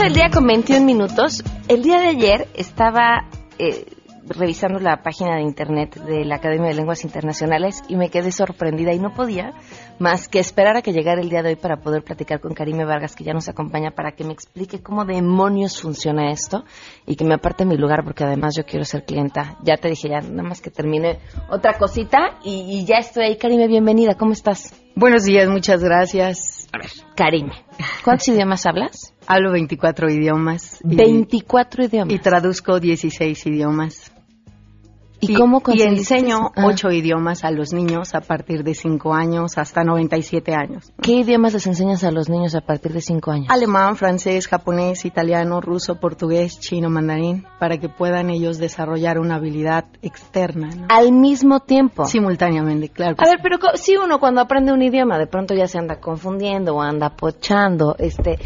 El 0.00 0.12
día 0.12 0.28
con 0.28 0.46
21 0.46 0.84
minutos. 0.84 1.44
El 1.68 1.82
día 1.82 2.00
de 2.00 2.08
ayer 2.08 2.48
estaba 2.54 3.28
eh, 3.58 3.86
revisando 4.26 4.80
la 4.80 5.02
página 5.02 5.36
de 5.36 5.42
internet 5.42 5.94
de 6.02 6.24
la 6.24 6.36
Academia 6.36 6.68
de 6.68 6.74
Lenguas 6.74 7.04
Internacionales 7.04 7.80
y 7.88 7.96
me 7.96 8.10
quedé 8.10 8.32
sorprendida 8.32 8.92
y 8.92 8.98
no 8.98 9.14
podía 9.14 9.52
más 10.00 10.28
que 10.28 10.40
esperar 10.40 10.76
a 10.76 10.82
que 10.82 10.92
llegara 10.92 11.20
el 11.20 11.30
día 11.30 11.42
de 11.42 11.50
hoy 11.50 11.56
para 11.56 11.76
poder 11.76 12.02
platicar 12.02 12.40
con 12.40 12.54
Karime 12.54 12.84
Vargas, 12.84 13.14
que 13.14 13.22
ya 13.22 13.32
nos 13.32 13.48
acompaña, 13.48 13.92
para 13.92 14.12
que 14.12 14.24
me 14.24 14.32
explique 14.32 14.82
cómo 14.82 15.04
demonios 15.04 15.80
funciona 15.80 16.32
esto 16.32 16.64
y 17.06 17.14
que 17.14 17.24
me 17.24 17.34
aparte 17.34 17.64
mi 17.64 17.76
lugar, 17.76 18.02
porque 18.04 18.24
además 18.24 18.54
yo 18.56 18.64
quiero 18.64 18.84
ser 18.84 19.04
clienta. 19.04 19.56
Ya 19.62 19.76
te 19.76 19.88
dije, 19.88 20.08
ya 20.08 20.20
nada 20.20 20.48
más 20.48 20.60
que 20.60 20.70
termine 20.70 21.20
otra 21.48 21.78
cosita 21.78 22.38
y, 22.42 22.80
y 22.80 22.84
ya 22.84 22.96
estoy 22.96 23.26
ahí. 23.26 23.36
Karime, 23.36 23.68
bienvenida, 23.68 24.16
¿cómo 24.16 24.32
estás? 24.32 24.74
Buenos 24.96 25.24
días, 25.24 25.48
muchas 25.48 25.82
gracias. 25.82 26.68
A 26.72 26.78
ver, 26.78 26.90
Karime, 27.14 27.64
¿cuántos 28.04 28.28
idiomas 28.28 28.66
hablas? 28.66 29.13
Hablo 29.26 29.52
24 29.52 30.10
idiomas. 30.10 30.80
Y, 30.84 30.96
24 30.96 31.84
idiomas. 31.84 32.14
Y 32.14 32.18
traduzco 32.18 32.80
16 32.80 33.46
idiomas. 33.46 34.14
¿Y, 35.20 35.32
y 35.32 35.34
cómo 35.34 35.62
Y 35.72 35.82
enseño 35.82 36.50
ah. 36.54 36.66
8 36.66 36.90
idiomas 36.90 37.44
a 37.44 37.50
los 37.50 37.72
niños 37.72 38.14
a 38.14 38.20
partir 38.20 38.62
de 38.62 38.74
5 38.74 39.14
años 39.14 39.56
hasta 39.56 39.84
97 39.84 40.54
años. 40.54 40.92
¿Qué 41.00 41.12
idiomas 41.12 41.54
les 41.54 41.66
enseñas 41.66 42.04
a 42.04 42.10
los 42.10 42.28
niños 42.28 42.54
a 42.54 42.60
partir 42.60 42.92
de 42.92 43.00
5 43.00 43.30
años? 43.30 43.46
Alemán, 43.50 43.96
francés, 43.96 44.48
japonés, 44.48 45.04
italiano, 45.04 45.60
ruso, 45.60 45.98
portugués, 45.98 46.58
chino, 46.60 46.90
mandarín, 46.90 47.46
para 47.58 47.78
que 47.78 47.88
puedan 47.88 48.30
ellos 48.30 48.58
desarrollar 48.58 49.18
una 49.18 49.36
habilidad 49.36 49.86
externa. 50.02 50.68
¿no? 50.68 50.86
Al 50.88 51.12
mismo 51.12 51.60
tiempo. 51.60 52.04
Simultáneamente, 52.04 52.88
claro. 52.90 53.16
a 53.18 53.24
ver, 53.24 53.38
pero 53.42 53.58
si 53.76 53.96
uno 53.96 54.18
cuando 54.18 54.40
aprende 54.40 54.72
un 54.72 54.82
idioma 54.82 55.18
de 55.18 55.26
pronto 55.26 55.54
ya 55.54 55.68
se 55.68 55.78
anda 55.78 56.00
confundiendo 56.00 56.74
o 56.74 56.82
anda 56.82 57.10
pochando, 57.10 57.96
este, 57.98 58.38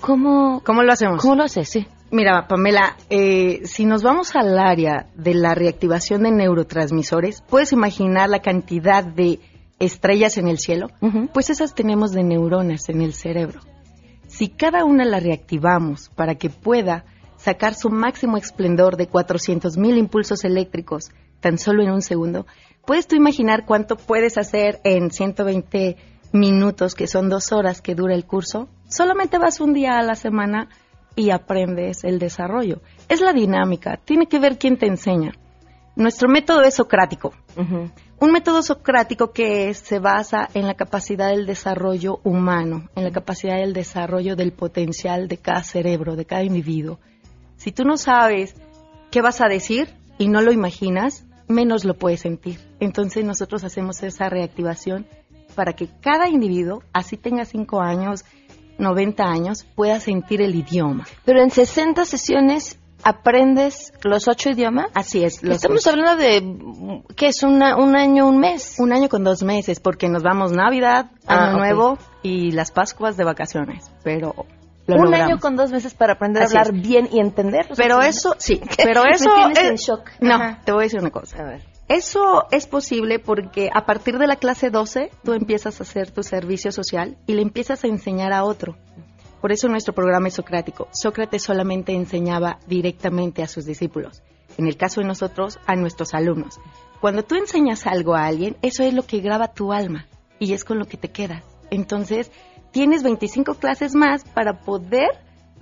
¿cómo, 0.00 0.62
¿Cómo 0.64 0.82
lo 0.82 0.92
hacemos? 0.92 1.20
¿Cómo 1.22 1.34
lo 1.34 1.44
haces? 1.44 1.68
Sí. 1.68 1.86
Mira, 2.10 2.48
Pamela, 2.48 2.96
eh, 3.08 3.60
si 3.64 3.84
nos 3.84 4.02
vamos 4.02 4.34
al 4.34 4.58
área 4.58 5.06
de 5.14 5.34
la 5.34 5.54
reactivación 5.54 6.24
de 6.24 6.32
neurotransmisores, 6.32 7.42
puedes 7.42 7.72
imaginar 7.72 8.28
la 8.28 8.40
cantidad 8.40 9.04
de 9.04 9.38
estrellas 9.78 10.36
en 10.36 10.48
el 10.48 10.58
cielo, 10.58 10.88
uh 11.00 11.08
-huh. 11.08 11.30
pues 11.32 11.50
esas 11.50 11.74
tenemos 11.74 12.10
de 12.10 12.24
neuronas 12.24 12.88
en 12.88 13.00
el 13.00 13.14
cerebro. 13.14 13.60
Si 14.26 14.48
cada 14.48 14.84
una 14.84 15.04
la 15.04 15.20
reactivamos 15.20 16.08
para 16.10 16.34
que 16.34 16.50
pueda 16.50 17.04
sacar 17.36 17.74
su 17.74 17.90
máximo 17.90 18.36
esplendor 18.36 18.96
de 18.96 19.06
400 19.06 19.76
mil 19.76 19.96
impulsos 19.96 20.44
eléctricos 20.44 21.10
tan 21.40 21.58
solo 21.58 21.82
en 21.82 21.90
un 21.90 22.02
segundo, 22.02 22.46
puedes 22.84 23.06
tú 23.06 23.16
imaginar 23.16 23.64
cuánto 23.66 23.96
puedes 23.96 24.36
hacer 24.36 24.80
en 24.84 25.10
120 25.10 25.96
minutos, 26.32 26.94
que 26.94 27.06
son 27.06 27.28
dos 27.28 27.52
horas 27.52 27.80
que 27.80 27.94
dura 27.94 28.14
el 28.14 28.24
curso. 28.24 28.68
Solamente 28.88 29.38
vas 29.38 29.60
un 29.60 29.72
día 29.72 29.98
a 29.98 30.02
la 30.02 30.14
semana 30.14 30.68
y 31.16 31.30
aprendes 31.30 32.04
el 32.04 32.18
desarrollo. 32.18 32.80
Es 33.08 33.20
la 33.20 33.32
dinámica, 33.32 33.98
tiene 34.04 34.26
que 34.26 34.38
ver 34.38 34.58
quién 34.58 34.78
te 34.78 34.86
enseña. 34.86 35.32
Nuestro 35.96 36.28
método 36.28 36.62
es 36.62 36.74
socrático. 36.74 37.32
Uh 37.56 37.62
-huh. 37.62 37.90
Un 38.20 38.32
método 38.32 38.62
socrático 38.62 39.32
que 39.32 39.72
se 39.74 39.98
basa 39.98 40.48
en 40.54 40.66
la 40.66 40.74
capacidad 40.74 41.30
del 41.30 41.46
desarrollo 41.46 42.20
humano, 42.22 42.88
en 42.94 43.04
la 43.04 43.10
capacidad 43.10 43.56
del 43.56 43.72
desarrollo 43.72 44.36
del 44.36 44.52
potencial 44.52 45.26
de 45.26 45.38
cada 45.38 45.62
cerebro, 45.62 46.16
de 46.16 46.26
cada 46.26 46.42
individuo. 46.42 46.98
Si 47.56 47.72
tú 47.72 47.84
no 47.84 47.96
sabes 47.96 48.54
qué 49.10 49.20
vas 49.20 49.40
a 49.40 49.48
decir 49.48 49.88
y 50.18 50.28
no 50.28 50.42
lo 50.42 50.52
imaginas, 50.52 51.24
menos 51.48 51.84
lo 51.84 51.94
puedes 51.94 52.20
sentir. 52.20 52.58
Entonces 52.78 53.24
nosotros 53.24 53.64
hacemos 53.64 54.02
esa 54.02 54.28
reactivación 54.28 55.06
para 55.50 55.72
que 55.74 55.88
cada 56.00 56.28
individuo, 56.28 56.82
así 56.92 57.16
tenga 57.16 57.44
cinco 57.44 57.80
años, 57.80 58.24
90 58.78 59.22
años 59.24 59.66
pueda 59.74 60.00
sentir 60.00 60.40
el 60.40 60.54
idioma. 60.54 61.06
Pero 61.24 61.42
en 61.42 61.50
60 61.50 62.04
sesiones 62.06 62.78
aprendes 63.02 63.92
los 64.02 64.28
ocho 64.28 64.50
idiomas. 64.50 64.86
Así 64.94 65.24
es. 65.24 65.42
Estamos 65.42 65.86
ocho. 65.86 65.90
hablando 65.90 66.16
de, 66.22 67.02
¿qué 67.16 67.28
es? 67.28 67.42
Una, 67.42 67.76
un 67.76 67.96
año, 67.96 68.26
un 68.28 68.38
mes. 68.38 68.76
Un 68.78 68.92
año 68.92 69.08
con 69.08 69.24
dos 69.24 69.42
meses, 69.42 69.80
porque 69.80 70.08
nos 70.08 70.22
vamos 70.22 70.52
Navidad, 70.52 71.10
Año 71.26 71.40
ah, 71.42 71.52
Nuevo 71.52 71.92
okay. 71.92 72.06
y 72.22 72.50
las 72.52 72.70
Pascuas 72.72 73.16
de 73.16 73.24
vacaciones. 73.24 73.90
Pero 74.04 74.34
Lo 74.86 74.96
un 74.96 75.04
logramos. 75.04 75.26
año 75.28 75.38
con 75.40 75.56
dos 75.56 75.70
meses 75.70 75.94
para 75.94 76.14
aprender 76.14 76.42
Así 76.42 76.56
a 76.56 76.60
hablar 76.60 76.74
es. 76.76 76.88
bien 76.88 77.08
y 77.12 77.20
entender. 77.20 77.68
Pero 77.76 78.00
eso, 78.02 78.34
sí, 78.38 78.60
pero 78.76 79.04
Me 79.04 79.10
eso 79.10 79.30
tienes 79.34 79.58
es- 79.58 79.70
en 79.70 79.76
shock. 79.76 80.10
No, 80.20 80.34
Ajá. 80.34 80.60
te 80.64 80.72
voy 80.72 80.82
a 80.82 80.84
decir 80.84 81.00
una 81.00 81.10
cosa. 81.10 81.38
A 81.38 81.44
ver. 81.44 81.62
Eso 81.90 82.46
es 82.52 82.68
posible 82.68 83.18
porque 83.18 83.68
a 83.74 83.84
partir 83.84 84.16
de 84.16 84.28
la 84.28 84.36
clase 84.36 84.70
12 84.70 85.10
tú 85.24 85.32
empiezas 85.32 85.80
a 85.80 85.82
hacer 85.82 86.12
tu 86.12 86.22
servicio 86.22 86.70
social 86.70 87.18
y 87.26 87.34
le 87.34 87.42
empiezas 87.42 87.82
a 87.82 87.88
enseñar 87.88 88.32
a 88.32 88.44
otro. 88.44 88.76
Por 89.40 89.50
eso 89.50 89.66
nuestro 89.66 89.92
programa 89.92 90.28
es 90.28 90.34
socrático. 90.34 90.86
Sócrates 90.92 91.42
solamente 91.42 91.92
enseñaba 91.92 92.60
directamente 92.68 93.42
a 93.42 93.48
sus 93.48 93.64
discípulos. 93.64 94.22
En 94.56 94.68
el 94.68 94.76
caso 94.76 95.00
de 95.00 95.08
nosotros, 95.08 95.58
a 95.66 95.74
nuestros 95.74 96.14
alumnos. 96.14 96.60
Cuando 97.00 97.24
tú 97.24 97.34
enseñas 97.34 97.88
algo 97.88 98.14
a 98.14 98.24
alguien, 98.24 98.56
eso 98.62 98.84
es 98.84 98.94
lo 98.94 99.02
que 99.02 99.18
graba 99.18 99.52
tu 99.52 99.72
alma 99.72 100.06
y 100.38 100.52
es 100.52 100.64
con 100.64 100.78
lo 100.78 100.84
que 100.84 100.96
te 100.96 101.10
quedas. 101.10 101.42
Entonces, 101.72 102.30
tienes 102.70 103.02
25 103.02 103.54
clases 103.54 103.96
más 103.96 104.22
para 104.22 104.60
poder 104.60 105.08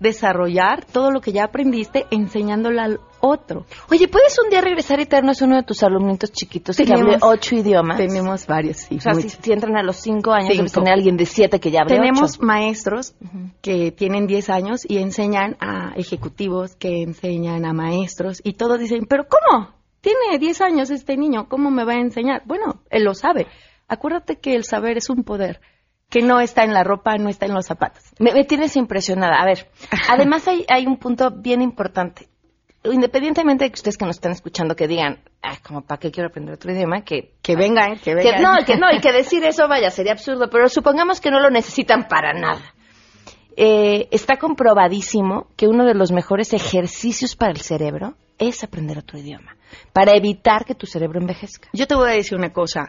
desarrollar 0.00 0.84
todo 0.84 1.10
lo 1.10 1.20
que 1.20 1.32
ya 1.32 1.44
aprendiste 1.44 2.06
enseñándolo 2.10 2.80
al 2.80 3.00
otro. 3.20 3.66
Oye, 3.90 4.06
¿puedes 4.08 4.36
un 4.42 4.48
día 4.50 4.60
regresar 4.60 5.00
y 5.00 5.06
traernos 5.06 5.42
uno 5.42 5.56
de 5.56 5.64
tus 5.64 5.82
alumnitos 5.82 6.30
chiquitos 6.30 6.76
que 6.76 6.84
Tenemos- 6.84 7.02
hable 7.14 7.18
ocho 7.22 7.56
idiomas? 7.56 7.96
Tenemos 7.98 8.46
varios, 8.46 8.76
sí. 8.78 8.96
O 8.96 9.00
sea, 9.00 9.14
si, 9.14 9.52
entran 9.52 9.76
a 9.76 9.82
los 9.82 9.96
cinco 9.96 10.32
años, 10.32 10.48
Cinco. 10.50 10.58
debes 10.58 10.72
tener 10.72 10.92
alguien 10.94 11.16
de 11.16 11.26
siete 11.26 11.58
que 11.58 11.70
ya 11.70 11.80
hable 11.82 11.96
Tenemos 11.96 12.34
ocho. 12.34 12.42
maestros 12.46 13.14
que 13.60 13.90
tienen 13.92 14.26
10 14.26 14.50
años 14.50 14.80
y 14.88 14.98
enseñan 14.98 15.56
a 15.60 15.92
ejecutivos 15.96 16.76
que 16.76 17.02
enseñan 17.02 17.64
a 17.64 17.72
maestros 17.72 18.40
y 18.44 18.52
todos 18.52 18.78
dicen, 18.78 19.06
pero 19.08 19.26
¿cómo? 19.28 19.70
Tiene 20.00 20.38
10 20.38 20.60
años 20.60 20.90
este 20.90 21.16
niño, 21.16 21.48
¿cómo 21.48 21.70
me 21.70 21.84
va 21.84 21.94
a 21.94 22.00
enseñar? 22.00 22.42
Bueno, 22.46 22.80
él 22.90 23.02
lo 23.02 23.14
sabe. 23.14 23.48
Acuérdate 23.88 24.36
que 24.36 24.54
el 24.54 24.64
saber 24.64 24.96
es 24.96 25.10
un 25.10 25.24
poder 25.24 25.60
que 26.10 26.22
no 26.22 26.40
está 26.40 26.64
en 26.64 26.72
la 26.72 26.84
ropa, 26.84 27.16
no 27.18 27.28
está 27.28 27.46
en 27.46 27.54
los 27.54 27.66
zapatos. 27.66 28.02
Me, 28.18 28.32
me 28.32 28.44
tienes 28.44 28.76
impresionada. 28.76 29.40
A 29.40 29.44
ver, 29.44 29.68
además 30.08 30.46
hay, 30.48 30.64
hay 30.68 30.86
un 30.86 30.96
punto 30.96 31.30
bien 31.30 31.62
importante. 31.62 32.28
Independientemente 32.84 33.64
de 33.64 33.70
que 33.70 33.74
ustedes 33.74 33.96
que 33.98 34.06
nos 34.06 34.16
están 34.16 34.32
escuchando 34.32 34.76
que 34.76 34.86
digan, 34.86 35.18
ah, 35.42 35.58
como 35.66 35.82
para 35.82 35.98
qué 35.98 36.10
quiero 36.10 36.28
aprender 36.28 36.54
otro 36.54 36.72
idioma, 36.72 37.02
que 37.02 37.34
Que 37.42 37.56
vengan, 37.56 37.96
que 37.96 38.14
que 38.14 38.14
vengan. 38.14 38.42
no, 38.42 38.64
que 38.64 38.76
no, 38.76 38.86
y 38.92 39.00
que 39.00 39.12
decir 39.12 39.44
eso 39.44 39.68
vaya 39.68 39.90
sería 39.90 40.12
absurdo, 40.12 40.48
pero 40.48 40.68
supongamos 40.68 41.20
que 41.20 41.30
no 41.30 41.40
lo 41.40 41.50
necesitan 41.50 42.06
para 42.08 42.32
nada. 42.32 42.62
Eh, 43.56 44.06
está 44.12 44.36
comprobadísimo 44.36 45.48
que 45.56 45.66
uno 45.66 45.84
de 45.84 45.94
los 45.94 46.12
mejores 46.12 46.52
ejercicios 46.54 47.34
para 47.34 47.50
el 47.50 47.60
cerebro 47.60 48.14
es 48.38 48.62
aprender 48.62 48.96
otro 48.98 49.18
idioma, 49.18 49.56
para 49.92 50.12
evitar 50.16 50.64
que 50.64 50.76
tu 50.76 50.86
cerebro 50.86 51.20
envejezca. 51.20 51.68
Yo 51.72 51.88
te 51.88 51.96
voy 51.96 52.08
a 52.08 52.12
decir 52.12 52.38
una 52.38 52.52
cosa. 52.52 52.88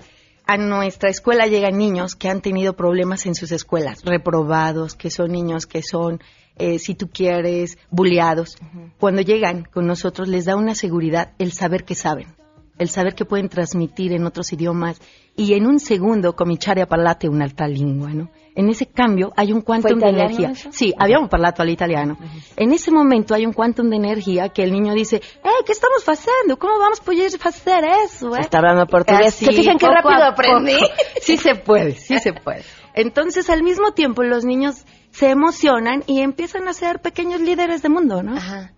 A 0.52 0.58
nuestra 0.58 1.12
escuela 1.12 1.46
llegan 1.46 1.78
niños 1.78 2.16
que 2.16 2.28
han 2.28 2.42
tenido 2.42 2.74
problemas 2.76 3.28
en 3.28 3.36
sus 3.36 3.52
escuelas, 3.52 4.04
reprobados, 4.04 4.96
que 4.96 5.12
son 5.12 5.32
niños 5.32 5.68
que 5.68 5.84
son, 5.84 6.22
eh, 6.56 6.80
si 6.80 6.96
tú 6.96 7.08
quieres, 7.08 7.78
bulleados. 7.92 8.58
Cuando 9.00 9.22
llegan 9.22 9.66
con 9.66 9.86
nosotros 9.86 10.28
les 10.28 10.46
da 10.46 10.56
una 10.56 10.74
seguridad 10.74 11.34
el 11.38 11.52
saber 11.52 11.84
que 11.84 11.94
saben, 11.94 12.34
el 12.80 12.90
saber 12.90 13.14
que 13.14 13.26
pueden 13.26 13.48
transmitir 13.48 14.12
en 14.12 14.26
otros 14.26 14.52
idiomas 14.52 15.00
y 15.36 15.54
en 15.54 15.68
un 15.68 15.80
segundo 15.80 16.36
cominciare 16.36 16.82
a 16.82 16.88
parlare 16.88 17.30
un'altra 17.30 17.68
lingua, 17.68 18.10
¿no? 18.10 18.32
En 18.56 18.70
ese 18.70 18.88
cambio 18.88 19.32
hay 19.36 19.54
un 19.54 19.62
quantum 19.62 20.00
de 20.00 20.10
energía. 20.10 20.50
eso? 20.50 20.70
Sí, 20.72 20.94
habíamos 20.98 21.30
parlato 21.30 21.62
all'italiano. 21.62 22.18
En 22.56 22.72
ese 22.74 22.92
momento 22.92 23.34
hay 23.34 23.46
un 23.46 23.54
quantum 23.54 23.90
de 23.90 23.96
energía 23.96 24.50
que 24.50 24.64
el 24.64 24.72
niño 24.72 24.94
dice, 24.94 25.18
eh, 25.18 25.50
¿qué 25.66 25.72
estamos 25.72 26.04
haciendo? 26.06 26.58
¿Cómo 26.58 26.78
vamos 26.80 27.00
a 27.00 27.04
poder 27.04 27.32
hacer 27.44 27.84
eso? 28.06 28.32
Se 28.32 28.40
eh?" 28.40 28.42
está 28.42 28.58
hablando 28.58 28.86
portugués. 28.88 29.34
¿Se 29.36 29.52
fijan 29.52 29.78
qué 29.78 29.88
rápido 29.88 30.24
aprendí? 30.24 30.78
Sí 31.22 31.38
se 31.38 31.56
puede, 31.56 31.94
sí 31.94 32.18
se 32.20 32.34
puede. 32.34 32.64
Entonces, 32.94 33.50
al 33.50 33.62
mismo 33.62 33.92
tiempo, 33.92 34.24
los 34.24 34.46
niños 34.46 34.86
se 35.12 35.30
emocionan 35.30 36.04
y 36.08 36.22
empiezan 36.22 36.68
a 36.68 36.74
ser 36.74 37.02
pequeños 37.02 37.40
líderes 37.42 37.82
de 37.82 37.90
mundo, 37.90 38.24
¿no? 38.24 38.36
Ajá. 38.36 38.74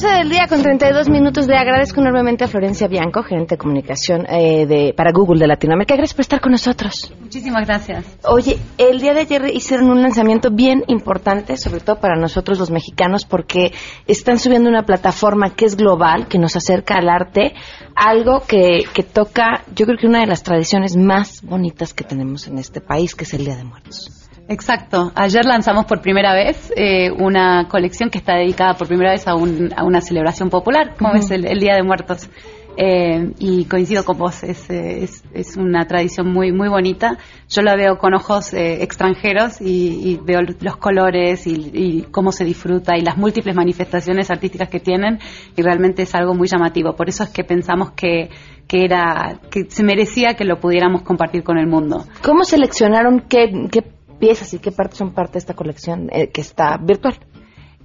Día 0.00 0.46
con 0.48 0.62
32 0.62 1.08
minutos. 1.10 1.46
Le 1.46 1.56
agradezco 1.56 2.00
enormemente 2.00 2.44
a 2.44 2.48
Florencia 2.48 2.88
Bianco, 2.88 3.22
gerente 3.22 3.54
de 3.54 3.58
comunicación 3.58 4.26
eh, 4.28 4.66
de, 4.66 4.94
para 4.96 5.12
Google 5.12 5.38
de 5.38 5.46
Latinoamérica. 5.46 5.94
Gracias 5.94 6.14
por 6.14 6.22
estar 6.22 6.40
con 6.40 6.52
nosotros. 6.52 7.12
Muchísimas 7.20 7.66
gracias. 7.66 8.06
Oye, 8.24 8.58
el 8.78 9.00
día 9.00 9.12
de 9.12 9.20
ayer 9.20 9.50
hicieron 9.52 9.90
un 9.90 10.02
lanzamiento 10.02 10.50
bien 10.50 10.84
importante, 10.86 11.56
sobre 11.56 11.80
todo 11.80 12.00
para 12.00 12.16
nosotros 12.16 12.58
los 12.58 12.70
mexicanos, 12.70 13.26
porque 13.26 13.72
están 14.06 14.38
subiendo 14.38 14.70
una 14.70 14.84
plataforma 14.84 15.50
que 15.54 15.66
es 15.66 15.76
global, 15.76 16.28
que 16.28 16.38
nos 16.38 16.56
acerca 16.56 16.96
al 16.96 17.08
arte, 17.08 17.52
algo 17.94 18.42
que, 18.46 18.84
que 18.94 19.02
toca, 19.02 19.64
yo 19.74 19.84
creo 19.86 19.98
que 19.98 20.06
una 20.06 20.20
de 20.20 20.26
las 20.26 20.42
tradiciones 20.42 20.96
más 20.96 21.42
bonitas 21.42 21.92
que 21.92 22.04
tenemos 22.04 22.46
en 22.46 22.58
este 22.58 22.80
país, 22.80 23.14
que 23.14 23.24
es 23.24 23.34
el 23.34 23.44
Día 23.44 23.56
de 23.56 23.64
Muertos. 23.64 24.19
Exacto. 24.50 25.12
Ayer 25.14 25.44
lanzamos 25.44 25.84
por 25.86 26.00
primera 26.02 26.34
vez 26.34 26.72
eh, 26.76 27.08
una 27.12 27.68
colección 27.68 28.10
que 28.10 28.18
está 28.18 28.34
dedicada 28.34 28.74
por 28.74 28.88
primera 28.88 29.12
vez 29.12 29.28
a, 29.28 29.36
un- 29.36 29.72
a 29.76 29.84
una 29.84 30.00
celebración 30.00 30.50
popular, 30.50 30.96
como 30.98 31.14
es 31.14 31.30
el, 31.30 31.46
el 31.46 31.60
Día 31.60 31.76
de 31.76 31.84
Muertos. 31.84 32.28
Eh, 32.76 33.32
y 33.38 33.64
coincido 33.66 34.04
con 34.04 34.16
vos, 34.18 34.42
es, 34.42 34.68
eh, 34.70 35.04
es, 35.04 35.22
es 35.34 35.56
una 35.56 35.86
tradición 35.86 36.32
muy 36.32 36.50
muy 36.50 36.68
bonita. 36.68 37.16
Yo 37.48 37.62
la 37.62 37.76
veo 37.76 37.96
con 37.98 38.14
ojos 38.14 38.52
eh, 38.52 38.82
extranjeros 38.82 39.60
y, 39.60 40.10
y 40.12 40.20
veo 40.24 40.40
los 40.60 40.76
colores 40.78 41.46
y, 41.46 41.70
y 41.72 42.02
cómo 42.10 42.32
se 42.32 42.44
disfruta 42.44 42.96
y 42.96 43.02
las 43.02 43.16
múltiples 43.18 43.54
manifestaciones 43.54 44.30
artísticas 44.32 44.68
que 44.68 44.80
tienen 44.80 45.18
y 45.56 45.62
realmente 45.62 46.02
es 46.02 46.14
algo 46.16 46.34
muy 46.34 46.48
llamativo. 46.48 46.94
Por 46.96 47.08
eso 47.08 47.22
es 47.24 47.30
que 47.30 47.44
pensamos 47.44 47.90
que, 47.92 48.30
que 48.66 48.84
era 48.84 49.38
que 49.50 49.66
se 49.68 49.84
merecía 49.84 50.34
que 50.34 50.44
lo 50.44 50.58
pudiéramos 50.58 51.02
compartir 51.02 51.42
con 51.44 51.58
el 51.58 51.66
mundo. 51.68 52.04
¿Cómo 52.24 52.44
seleccionaron 52.44 53.24
qué, 53.28 53.68
qué 53.70 53.82
piezas 54.20 54.54
y 54.54 54.58
qué 54.58 54.70
partes 54.70 54.98
son 54.98 55.12
parte 55.12 55.32
de 55.32 55.38
esta 55.40 55.54
colección 55.54 56.08
eh, 56.12 56.28
que 56.28 56.42
está 56.42 56.76
virtual? 56.76 57.18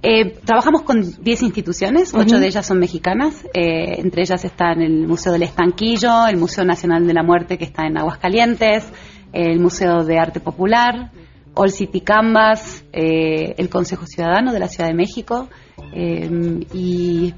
Eh, 0.02 0.38
trabajamos 0.44 0.82
con 0.82 1.00
10 1.00 1.42
instituciones, 1.42 2.12
Ujú. 2.12 2.22
ocho 2.22 2.38
de 2.38 2.46
ellas 2.46 2.66
son 2.66 2.78
mexicanas, 2.78 3.44
eh, 3.54 3.98
entre 3.98 4.22
ellas 4.22 4.44
están 4.44 4.82
el 4.82 5.08
Museo 5.08 5.32
del 5.32 5.42
Estanquillo, 5.42 6.26
el 6.28 6.36
Museo 6.36 6.64
Nacional 6.64 7.06
de 7.06 7.14
la 7.14 7.22
Muerte 7.22 7.56
que 7.56 7.64
está 7.64 7.86
en 7.86 7.96
Aguascalientes, 7.96 8.84
el 9.32 9.58
Museo 9.58 10.04
de 10.04 10.18
Arte 10.18 10.38
Popular, 10.38 11.10
All 11.54 11.70
City 11.70 12.02
Canvas, 12.02 12.84
eh, 12.92 13.54
el 13.56 13.70
Consejo 13.70 14.06
Ciudadano 14.06 14.52
de 14.52 14.60
la 14.60 14.68
Ciudad 14.68 14.90
de 14.90 14.94
México 14.94 15.48
eh, 15.92 16.60
y 16.72 17.34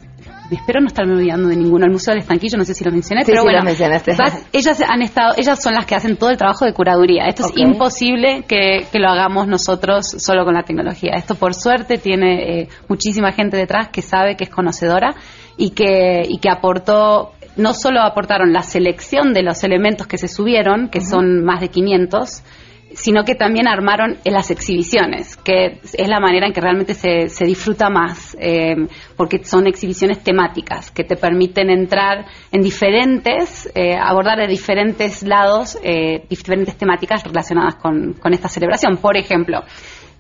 espero 0.50 0.80
no 0.80 0.86
estarme 0.86 1.14
olvidando 1.14 1.48
de 1.48 1.56
ninguno, 1.56 1.84
el 1.84 1.92
Museo 1.92 2.12
del 2.12 2.22
Estanquillo, 2.22 2.56
no 2.58 2.64
sé 2.64 2.74
si 2.74 2.84
lo 2.84 2.90
mencioné, 2.90 3.24
Sí, 3.24 3.30
pero 3.32 3.42
sí, 3.42 3.46
bueno, 3.46 3.58
lo 3.60 3.64
mencionaste. 3.64 4.14
vas- 4.18 4.46
ellas 4.52 4.80
han 4.86 5.02
estado, 5.02 5.34
ellas 5.36 5.62
son 5.62 5.74
las 5.74 5.86
que 5.86 5.94
hacen 5.94 6.16
todo 6.16 6.30
el 6.30 6.36
trabajo 6.36 6.64
de 6.64 6.72
curaduría. 6.72 7.26
Esto 7.26 7.46
es 7.46 7.52
imposible 7.56 8.44
que, 8.48 8.86
que 8.90 8.98
lo 8.98 9.08
hagamos 9.08 9.46
nosotros 9.46 10.06
solo 10.18 10.44
con 10.44 10.54
la 10.54 10.62
tecnología. 10.62 11.12
Esto 11.16 11.34
por 11.34 11.54
suerte 11.54 11.98
tiene 11.98 12.60
eh, 12.62 12.68
muchísima 12.88 13.32
gente 13.32 13.56
detrás 13.56 13.88
que 13.88 14.02
sabe, 14.02 14.36
que 14.36 14.44
es 14.44 14.50
conocedora 14.50 15.14
y 15.56 15.70
que, 15.70 16.22
y 16.28 16.38
que 16.38 16.48
aportó, 16.50 17.32
no 17.56 17.74
solo 17.74 18.00
aportaron 18.02 18.52
la 18.52 18.62
selección 18.62 19.32
de 19.34 19.42
los 19.42 19.64
elementos 19.64 20.06
que 20.06 20.18
se 20.18 20.28
subieron, 20.28 20.88
que 20.88 21.00
son 21.00 21.44
más 21.44 21.60
de 21.60 21.68
500, 21.68 22.42
sino 22.94 23.24
que 23.24 23.34
también 23.34 23.68
armaron 23.68 24.18
en 24.24 24.32
las 24.32 24.50
exhibiciones, 24.50 25.36
que 25.36 25.80
es 25.92 26.08
la 26.08 26.20
manera 26.20 26.46
en 26.46 26.52
que 26.52 26.60
realmente 26.60 26.94
se, 26.94 27.28
se 27.28 27.44
disfruta 27.44 27.90
más, 27.90 28.36
eh, 28.40 28.74
porque 29.16 29.44
son 29.44 29.66
exhibiciones 29.66 30.22
temáticas 30.22 30.90
que 30.90 31.04
te 31.04 31.16
permiten 31.16 31.70
entrar 31.70 32.26
en 32.50 32.62
diferentes, 32.62 33.70
eh, 33.74 33.96
abordar 33.96 34.38
de 34.38 34.46
diferentes 34.46 35.22
lados 35.22 35.78
eh, 35.82 36.24
diferentes 36.28 36.76
temáticas 36.76 37.24
relacionadas 37.24 37.76
con, 37.76 38.14
con 38.14 38.32
esta 38.32 38.48
celebración. 38.48 38.96
Por 38.96 39.16
ejemplo, 39.16 39.62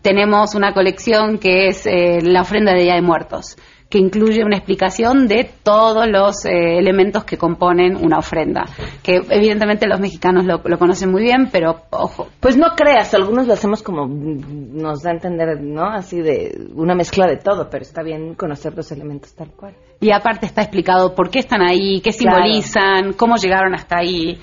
tenemos 0.02 0.54
una 0.54 0.72
colección 0.72 1.38
que 1.38 1.68
es 1.68 1.86
eh, 1.86 2.20
la 2.22 2.42
ofrenda 2.42 2.72
de 2.72 2.82
Día 2.82 2.94
de 2.94 3.02
Muertos 3.02 3.56
que 3.88 3.98
incluye 3.98 4.44
una 4.44 4.56
explicación 4.56 5.28
de 5.28 5.48
todos 5.62 6.06
los 6.06 6.44
eh, 6.44 6.78
elementos 6.78 7.24
que 7.24 7.38
componen 7.38 7.96
una 7.96 8.18
ofrenda, 8.18 8.66
que 9.02 9.22
evidentemente 9.30 9.86
los 9.86 9.98
mexicanos 9.98 10.44
lo, 10.44 10.60
lo 10.62 10.78
conocen 10.78 11.10
muy 11.10 11.22
bien, 11.22 11.48
pero 11.50 11.82
ojo, 11.90 12.28
Pues 12.40 12.56
no 12.58 12.74
creas, 12.76 13.14
algunos 13.14 13.46
lo 13.46 13.54
hacemos 13.54 13.82
como 13.82 14.06
nos 14.06 15.02
da 15.02 15.10
a 15.10 15.14
entender, 15.14 15.60
¿no? 15.62 15.86
Así 15.86 16.20
de 16.20 16.68
una 16.74 16.94
mezcla 16.94 17.26
de 17.26 17.38
todo, 17.38 17.70
pero 17.70 17.82
está 17.82 18.02
bien 18.02 18.34
conocer 18.34 18.74
los 18.76 18.92
elementos 18.92 19.34
tal 19.34 19.48
cual. 19.52 19.74
Y 20.00 20.10
aparte 20.12 20.46
está 20.46 20.62
explicado 20.62 21.14
por 21.14 21.30
qué 21.30 21.38
están 21.38 21.62
ahí, 21.62 22.00
qué 22.02 22.10
Claro. 22.10 22.36
simbolizan, 22.42 23.12
cómo 23.14 23.36
llegaron 23.36 23.74
hasta 23.74 23.98
ahí. 23.98 24.38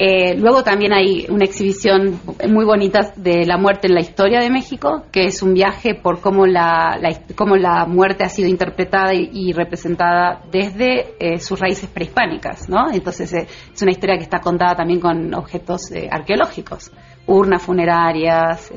Eh, 0.00 0.36
luego 0.36 0.62
también 0.62 0.92
hay 0.92 1.26
una 1.28 1.44
exhibición 1.44 2.20
muy 2.48 2.64
bonita 2.64 3.12
de 3.16 3.44
la 3.44 3.56
muerte 3.56 3.88
en 3.88 3.94
la 3.94 4.00
historia 4.00 4.38
de 4.38 4.48
México, 4.48 5.02
que 5.10 5.24
es 5.24 5.42
un 5.42 5.54
viaje 5.54 5.96
por 5.96 6.20
cómo 6.20 6.46
la, 6.46 6.96
cómo 7.34 7.56
la 7.56 7.84
muerte 7.84 8.22
ha 8.22 8.28
sido 8.28 8.48
interpretada 8.48 9.12
y, 9.12 9.52
representada 9.52 10.40
desde 10.52 11.16
eh, 11.18 11.40
sus 11.40 11.58
raíces 11.58 11.88
prehispánicas, 11.88 12.68
¿no? 12.68 12.92
Entonces 12.92 13.32
eh, 13.32 13.48
es 13.74 13.82
una 13.82 13.90
historia 13.90 14.16
que 14.16 14.22
está 14.22 14.38
contada 14.38 14.76
también 14.76 15.00
con 15.00 15.34
objetos 15.34 15.90
eh, 15.90 16.08
arqueológicos, 16.08 16.92
urnas 17.26 17.60
funerarias, 17.60 18.70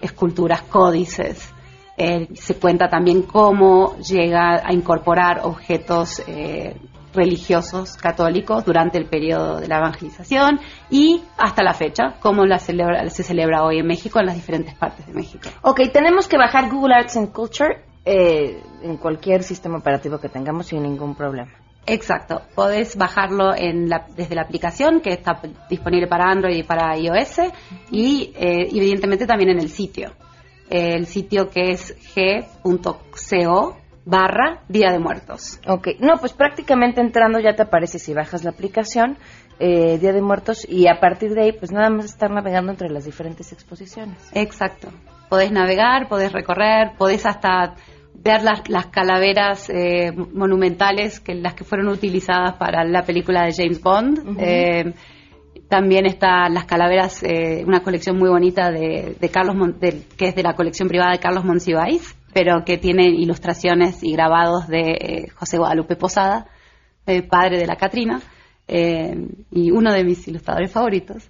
esculturas, 0.00 0.62
códices. 0.62 1.52
Se 2.34 2.54
cuenta 2.54 2.88
también 2.88 3.22
cómo 3.22 3.96
llega 3.98 4.62
a 4.64 4.72
incorporar 4.72 5.40
objetos 5.42 6.22
religiosos 7.12 7.96
católicos 7.96 8.64
durante 8.64 8.98
el 8.98 9.06
periodo 9.06 9.60
de 9.60 9.68
la 9.68 9.78
evangelización 9.78 10.60
y 10.90 11.22
hasta 11.38 11.62
la 11.62 11.74
fecha, 11.74 12.14
cómo 12.20 12.46
la 12.46 12.58
celebra- 12.58 13.08
se 13.10 13.22
celebra 13.22 13.64
hoy 13.64 13.78
en 13.78 13.86
México 13.86 14.20
en 14.20 14.26
las 14.26 14.34
diferentes 14.36 14.74
partes 14.74 15.06
de 15.06 15.12
México. 15.12 15.48
Ok, 15.62 15.80
tenemos 15.92 16.28
que 16.28 16.36
bajar 16.36 16.70
Google 16.70 16.94
Arts 16.94 17.16
and 17.16 17.32
Culture 17.32 17.84
eh, 18.04 18.62
en 18.82 18.96
cualquier 18.96 19.42
sistema 19.42 19.78
operativo 19.78 20.18
que 20.18 20.28
tengamos 20.28 20.66
sin 20.66 20.82
ningún 20.82 21.14
problema. 21.14 21.50
Exacto, 21.86 22.42
podés 22.54 22.96
bajarlo 22.96 23.54
en 23.56 23.88
la- 23.88 24.06
desde 24.16 24.34
la 24.34 24.42
aplicación 24.42 25.00
que 25.00 25.10
está 25.12 25.40
disponible 25.68 26.06
para 26.06 26.30
Android 26.30 26.56
y 26.56 26.62
para 26.62 26.96
iOS 26.96 27.40
y 27.90 28.32
eh, 28.36 28.68
evidentemente 28.70 29.26
también 29.26 29.50
en 29.50 29.58
el 29.60 29.68
sitio. 29.70 30.12
El 30.68 31.06
sitio 31.06 31.50
que 31.50 31.72
es 31.72 31.96
g.co 32.14 33.76
barra 34.04 34.62
Día 34.68 34.90
de 34.92 34.98
Muertos. 34.98 35.60
Ok, 35.66 35.88
no, 36.00 36.16
pues 36.18 36.32
prácticamente 36.32 37.00
entrando 37.00 37.38
ya 37.38 37.54
te 37.54 37.62
aparece 37.62 37.98
si 37.98 38.14
bajas 38.14 38.44
la 38.44 38.50
aplicación 38.50 39.18
eh, 39.58 39.98
Día 39.98 40.12
de 40.12 40.22
Muertos 40.22 40.66
y 40.68 40.88
a 40.88 41.00
partir 41.00 41.34
de 41.34 41.42
ahí 41.42 41.52
pues 41.52 41.70
nada 41.70 41.90
más 41.90 42.06
estar 42.06 42.30
navegando 42.30 42.72
entre 42.72 42.88
las 42.88 43.04
diferentes 43.04 43.52
exposiciones. 43.52 44.16
Exacto. 44.32 44.88
Podés 45.28 45.52
navegar, 45.52 46.08
podés 46.08 46.32
recorrer, 46.32 46.92
podés 46.98 47.26
hasta 47.26 47.74
ver 48.14 48.42
las, 48.42 48.68
las 48.68 48.86
calaveras 48.86 49.70
eh, 49.70 50.12
monumentales 50.12 51.20
que 51.20 51.34
las 51.34 51.54
que 51.54 51.64
fueron 51.64 51.88
utilizadas 51.88 52.54
para 52.54 52.84
la 52.84 53.04
película 53.04 53.44
de 53.44 53.52
James 53.54 53.80
Bond. 53.80 54.36
Eh, 54.40 54.92
también 55.68 56.04
están 56.04 56.52
las 56.52 56.64
calaveras, 56.64 57.22
eh, 57.22 57.62
una 57.64 57.82
colección 57.82 58.18
muy 58.18 58.28
bonita 58.28 58.70
de, 58.72 59.16
de 59.20 59.28
Carlos 59.28 59.54
Mon- 59.54 59.78
que 59.78 60.26
es 60.26 60.34
de 60.34 60.42
la 60.42 60.54
colección 60.54 60.88
privada 60.88 61.12
de 61.12 61.20
Carlos 61.20 61.44
Monsiváis, 61.44 62.16
pero 62.32 62.64
que 62.64 62.78
tiene 62.78 63.08
ilustraciones 63.08 64.02
y 64.02 64.12
grabados 64.12 64.68
de 64.68 64.90
eh, 64.92 65.28
José 65.34 65.58
Guadalupe 65.58 65.96
Posada, 65.96 66.46
padre 67.28 67.58
de 67.58 67.66
la 67.66 67.74
Catrina, 67.74 68.20
eh, 68.68 69.26
y 69.50 69.72
uno 69.72 69.92
de 69.92 70.04
mis 70.04 70.28
ilustradores 70.28 70.70
favoritos. 70.70 71.28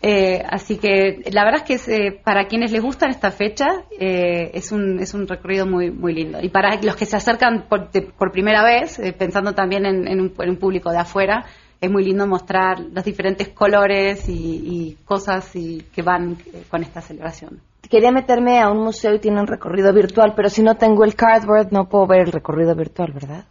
Eh, 0.00 0.40
así 0.48 0.76
que 0.76 1.20
la 1.32 1.44
verdad 1.44 1.62
es 1.64 1.84
que 1.86 1.96
es, 1.96 2.22
para 2.22 2.46
quienes 2.46 2.70
les 2.70 2.80
gusta 2.80 3.08
esta 3.08 3.32
fecha 3.32 3.66
es, 3.90 4.70
un, 4.70 5.00
es 5.00 5.12
un 5.12 5.26
recorrido 5.26 5.66
muy, 5.66 5.90
muy 5.90 6.14
lindo. 6.14 6.38
Y 6.40 6.48
para 6.48 6.80
los 6.80 6.94
que 6.94 7.06
se 7.06 7.16
acercan 7.16 7.66
por, 7.68 7.90
primera 8.30 8.62
vez, 8.62 9.00
pensando 9.18 9.52
también 9.52 9.84
en, 9.84 10.20
un, 10.20 10.32
en 10.38 10.50
un 10.50 10.56
público 10.58 10.92
de 10.92 10.98
afuera, 10.98 11.44
es 11.80 11.90
muy 11.90 12.04
lindo 12.04 12.24
mostrar 12.26 12.78
los 12.80 13.04
diferentes 13.04 13.48
colores 13.48 14.28
y, 14.28 14.32
y 14.32 14.98
cosas 15.04 15.56
y, 15.56 15.82
que 15.92 16.02
van 16.02 16.38
con 16.70 16.82
esta 16.82 17.00
celebración. 17.00 17.60
Quería 17.90 18.10
meterme 18.10 18.60
a 18.60 18.70
un 18.70 18.78
museo 18.78 19.14
y 19.14 19.18
tiene 19.18 19.40
un 19.40 19.46
recorrido 19.46 19.92
virtual, 19.92 20.32
pero 20.34 20.48
si 20.48 20.62
no 20.62 20.76
tengo 20.76 21.04
el 21.04 21.14
cardboard 21.14 21.72
no 21.72 21.88
puedo 21.88 22.06
ver 22.06 22.20
el 22.20 22.32
recorrido 22.32 22.74
virtual, 22.74 23.12
¿verdad? 23.12 23.44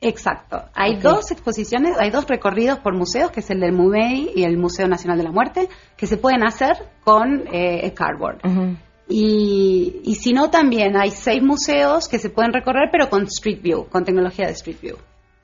Exacto. 0.00 0.62
Hay 0.74 0.96
dos 0.96 1.30
exposiciones, 1.30 1.96
hay 1.98 2.10
dos 2.10 2.26
recorridos 2.26 2.78
por 2.80 2.94
museos, 2.94 3.30
que 3.30 3.40
es 3.40 3.50
el 3.50 3.60
del 3.60 3.72
MUMEI 3.72 4.32
y 4.34 4.44
el 4.44 4.58
Museo 4.58 4.86
Nacional 4.86 5.18
de 5.18 5.24
la 5.24 5.32
Muerte, 5.32 5.68
que 5.96 6.06
se 6.06 6.16
pueden 6.16 6.44
hacer 6.44 6.76
con 7.02 7.46
eh, 7.52 7.80
el 7.82 7.94
cardboard. 7.94 8.40
Y, 9.08 10.00
y 10.04 10.14
si 10.16 10.32
no, 10.32 10.50
también 10.50 10.96
hay 10.96 11.10
seis 11.10 11.42
museos 11.42 12.08
que 12.08 12.18
se 12.18 12.28
pueden 12.28 12.52
recorrer, 12.52 12.88
pero 12.92 13.08
con 13.08 13.24
Street 13.24 13.62
View, 13.62 13.86
con 13.88 14.04
tecnología 14.04 14.46
de 14.46 14.52
Street 14.52 14.78
View. 14.82 14.96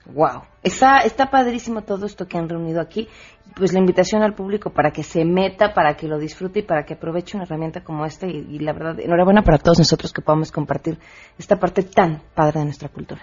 Wow. 0.07 0.43
Está, 0.63 0.99
está 1.01 1.31
padrísimo 1.31 1.83
todo 1.83 2.07
esto 2.07 2.27
que 2.27 2.37
han 2.39 2.49
reunido 2.49 2.81
aquí. 2.81 3.09
Pues 3.55 3.73
la 3.73 3.79
invitación 3.79 4.23
al 4.23 4.35
público 4.35 4.71
para 4.71 4.91
que 4.91 5.03
se 5.03 5.25
meta, 5.25 5.75
para 5.75 5.95
que 5.95 6.09
lo 6.09 6.19
disfrute 6.19 6.61
y 6.61 6.63
para 6.63 6.85
que 6.85 6.95
aproveche 6.95 7.37
una 7.37 7.45
herramienta 7.45 7.83
como 7.85 8.05
esta. 8.05 8.27
Y, 8.27 8.47
y 8.51 8.59
la 8.59 8.73
verdad, 8.73 8.99
enhorabuena 9.01 9.43
para 9.43 9.59
todos 9.59 9.79
nosotros 9.79 10.13
que 10.13 10.23
podamos 10.23 10.51
compartir 10.51 10.99
esta 11.39 11.57
parte 11.57 11.83
tan 11.83 12.23
padre 12.35 12.61
de 12.61 12.65
nuestra 12.67 12.89
cultura. 12.89 13.21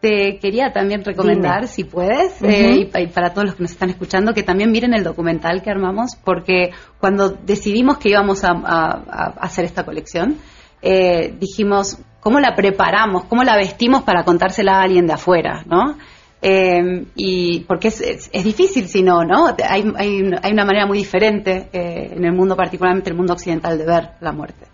Te 0.00 0.38
quería 0.40 0.72
también 0.72 1.04
recomendar, 1.04 1.60
Dime. 1.60 1.68
si 1.68 1.84
puedes, 1.84 2.42
eh, 2.42 2.74
y, 2.80 2.84
pa- 2.86 3.00
y 3.00 3.06
para 3.06 3.30
todos 3.32 3.44
los 3.46 3.54
que 3.54 3.62
nos 3.62 3.70
están 3.70 3.88
escuchando, 3.90 4.32
que 4.34 4.42
también 4.42 4.72
miren 4.72 4.94
el 4.94 5.04
documental 5.04 5.62
que 5.62 5.70
armamos, 5.70 6.16
porque 6.24 6.70
cuando 6.98 7.28
decidimos 7.28 7.98
que 7.98 8.08
íbamos 8.08 8.42
a, 8.42 8.50
a- 8.50 9.02
a 9.06 9.26
hacer 9.40 9.64
esta 9.64 9.84
colección, 9.84 10.38
eh, 10.82 11.32
dijimos, 11.38 11.98
cómo 12.22 12.38
la 12.38 12.54
preparamos, 12.54 13.24
cómo 13.24 13.42
la 13.42 13.56
vestimos 13.56 14.04
para 14.04 14.24
contársela 14.24 14.78
a 14.78 14.82
alguien 14.82 15.06
de 15.06 15.12
afuera, 15.12 15.64
¿no? 15.66 15.98
Eh, 16.40 17.04
y 17.14 17.60
porque 17.60 17.88
es, 17.88 18.30
es, 18.32 18.44
difícil 18.44 18.88
si 18.88 19.02
no, 19.02 19.24
¿no? 19.24 19.48
Hay, 19.68 19.84
hay, 19.96 20.30
hay 20.42 20.52
una 20.52 20.64
manera 20.64 20.86
muy 20.86 20.98
diferente 20.98 21.68
eh, 21.72 22.12
en 22.16 22.24
el 22.24 22.32
mundo, 22.32 22.56
particularmente 22.56 23.10
el 23.10 23.16
mundo 23.16 23.32
occidental, 23.32 23.76
de 23.76 23.84
ver 23.84 24.10
la 24.20 24.32
muerte. 24.32 24.66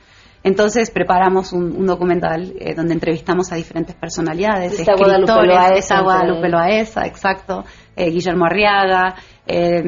Entonces 0.49 0.91
preparamos 0.91 1.53
un, 1.53 1.77
un 1.77 1.87
documental 1.87 2.55
eh, 2.59 2.75
donde 2.75 2.95
entrevistamos 2.95 3.53
a 3.53 3.57
diferentes 3.57 3.95
personalidades, 3.95 4.81
Está 4.81 4.95
Guadalupe 4.97 5.31
escritores, 5.31 5.55
Loaesa, 5.55 5.75
está 5.75 6.01
Guadalupe 6.01 6.49
Loaesa, 6.49 7.07
exacto, 7.07 7.65
eh, 7.95 8.11
Guillermo 8.11 8.47
Arriaga, 8.47 9.15
eh, 9.47 9.83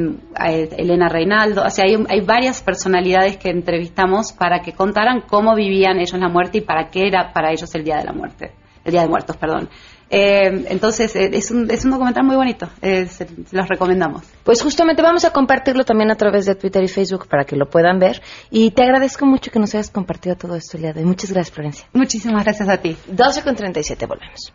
eh, 0.47 0.69
Elena 0.77 1.09
Reinaldo, 1.09 1.63
o 1.65 1.71
sea, 1.71 1.87
hay, 1.87 1.97
hay 2.11 2.21
varias 2.21 2.61
personalidades 2.63 3.39
que 3.39 3.49
entrevistamos 3.49 4.35
para 4.35 4.61
que 4.61 4.75
contaran 4.75 5.23
cómo 5.23 5.55
vivían 5.55 5.99
ellos 5.99 6.21
la 6.21 6.29
muerte 6.29 6.59
y 6.59 6.61
para 6.61 6.91
qué 6.91 7.07
era 7.07 7.33
para 7.33 7.53
ellos 7.53 7.75
el 7.75 7.83
Día 7.83 7.97
de 7.97 8.05
la 8.05 8.13
Muerte, 8.13 8.53
el 8.85 8.93
Día 8.93 9.01
de 9.01 9.09
Muertos, 9.09 9.39
perdón. 9.39 9.71
Eh, 10.11 10.67
entonces, 10.69 11.15
eh, 11.15 11.31
es, 11.33 11.53
un, 11.53 11.71
es 11.71 11.85
un 11.85 11.93
documental 11.93 12.25
muy 12.25 12.35
bonito, 12.35 12.69
eh, 12.83 13.07
se, 13.07 13.29
se 13.29 13.57
los 13.57 13.69
recomendamos. 13.69 14.25
Pues 14.43 14.61
justamente 14.61 15.03
vamos 15.03 15.25
a 15.25 15.33
compartirlo 15.33 15.85
también 15.85 16.11
a 16.11 16.17
través 16.17 16.47
de 16.47 16.57
Twitter 16.57 16.83
y 16.83 16.89
Facebook 16.89 17.29
para 17.29 17.45
que 17.45 17.55
lo 17.55 17.71
puedan 17.71 18.01
ver. 18.01 18.21
Y 18.51 18.73
te 18.73 18.83
agradezco 18.83 19.25
mucho 19.25 19.53
que 19.53 19.61
nos 19.61 19.73
hayas 19.75 19.91
compartido 19.91 20.35
todo 20.35 20.57
esto 20.57 20.77
el 20.77 20.83
día 20.83 20.93
de 20.93 21.01
hoy. 21.01 21.07
Muchas 21.07 21.31
gracias, 21.31 21.55
Florencia. 21.55 21.87
Muchísimas 21.93 22.43
gracias 22.43 22.69
a 22.69 22.79
ti. 22.79 22.97
12 23.07 23.43
con 23.43 23.55
37, 23.55 24.07
volvemos. 24.07 24.53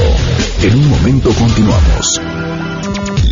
En 0.62 0.74
un 0.74 0.90
momento 0.90 1.30
continuamos. 1.34 2.20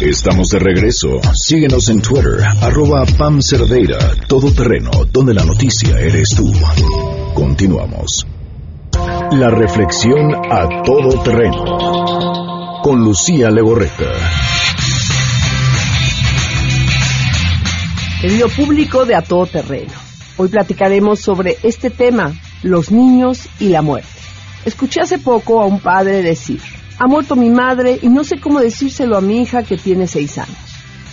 Estamos 0.00 0.48
de 0.50 0.58
regreso. 0.58 1.08
Síguenos 1.32 1.88
en 1.88 2.02
Twitter, 2.02 2.44
arroba 2.60 3.06
Pam 3.16 3.40
Cerdeira, 3.40 3.96
todo 4.28 4.52
terreno, 4.52 4.90
donde 5.10 5.32
la 5.32 5.42
noticia 5.42 5.98
eres 5.98 6.34
tú. 6.36 6.52
Continuamos. 7.34 8.26
La 9.32 9.48
reflexión 9.48 10.34
a 10.34 10.82
todo 10.84 11.22
terreno. 11.22 12.82
Con 12.82 13.00
Lucía 13.00 13.50
Legorreta. 13.50 14.12
Querido 18.20 18.48
público 18.50 19.06
de 19.06 19.14
A 19.14 19.22
Todo 19.22 19.46
Terreno, 19.46 19.92
hoy 20.36 20.48
platicaremos 20.48 21.20
sobre 21.20 21.56
este 21.62 21.88
tema, 21.88 22.34
los 22.62 22.90
niños 22.90 23.48
y 23.58 23.70
la 23.70 23.80
muerte. 23.80 24.08
Escuché 24.66 25.00
hace 25.00 25.18
poco 25.18 25.60
a 25.62 25.66
un 25.66 25.80
padre 25.80 26.22
decir, 26.22 26.60
ha 26.98 27.06
muerto 27.06 27.36
mi 27.36 27.50
madre 27.50 27.98
y 28.00 28.08
no 28.08 28.24
sé 28.24 28.40
cómo 28.40 28.60
decírselo 28.60 29.16
a 29.16 29.20
mi 29.20 29.42
hija 29.42 29.62
que 29.62 29.76
tiene 29.76 30.06
seis 30.06 30.38
años. 30.38 30.56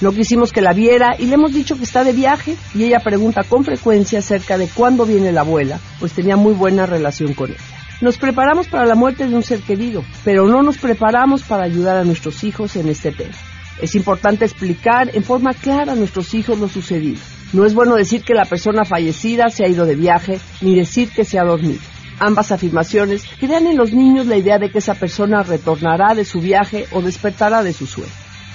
No 0.02 0.12
quisimos 0.12 0.52
que 0.52 0.62
la 0.62 0.74
viera 0.74 1.16
y 1.18 1.26
le 1.28 1.36
hemos 1.36 1.54
dicho 1.54 1.78
que 1.78 1.84
está 1.84 2.04
de 2.04 2.14
viaje 2.14 2.56
y 2.74 2.84
ella 2.84 3.00
pregunta 3.00 3.44
con 3.44 3.64
frecuencia 3.64 4.20
acerca 4.20 4.58
de 4.58 4.68
cuándo 4.68 5.06
viene 5.06 5.32
la 5.32 5.42
abuela, 5.42 5.80
pues 6.00 6.14
tenía 6.14 6.36
muy 6.36 6.54
buena 6.54 6.86
relación 6.86 7.34
con 7.34 7.52
ella. 7.52 7.60
Nos 8.02 8.18
preparamos 8.18 8.68
para 8.68 8.86
la 8.86 8.96
muerte 8.96 9.28
de 9.28 9.36
un 9.36 9.44
ser 9.44 9.62
querido, 9.62 10.04
pero 10.26 10.48
no 10.48 10.62
nos 10.62 10.78
preparamos 10.78 11.44
para 11.44 11.64
ayudar 11.64 11.98
a 11.98 12.04
nuestros 12.04 12.44
hijos 12.44 12.76
en 12.76 12.90
este 12.90 13.12
tema. 13.12 13.36
Es 13.82 13.96
importante 13.96 14.46
explicar 14.46 15.10
en 15.14 15.24
forma 15.24 15.54
clara 15.54 15.94
a 15.94 15.96
nuestros 15.96 16.34
hijos 16.34 16.60
lo 16.60 16.68
sucedido. 16.68 17.20
No 17.54 17.66
es 17.66 17.74
bueno 17.74 17.96
decir 17.96 18.24
que 18.24 18.34
la 18.34 18.46
persona 18.46 18.84
fallecida 18.84 19.50
se 19.50 19.64
ha 19.64 19.70
ido 19.70 19.86
de 19.86 19.96
viaje, 19.96 20.40
ni 20.62 20.76
decir 20.76 21.10
que 21.12 21.24
se 21.24 21.40
ha 21.40 21.44
dormido. 21.44 21.80
Ambas 22.20 22.52
afirmaciones 22.52 23.24
crean 23.40 23.68
en 23.68 23.78
los 23.78 23.92
niños 23.92 24.28
la 24.28 24.38
idea 24.38 24.60
de 24.60 24.70
que 24.70 24.78
esa 24.78 24.94
persona 24.94 25.44
retornará 25.44 26.14
de 26.14 26.26
su 26.26 26.40
viaje 26.40 26.86
o 26.92 27.02
despertará 27.02 27.64
de 27.64 27.74
su 27.74 27.86
sueño. 27.86 28.12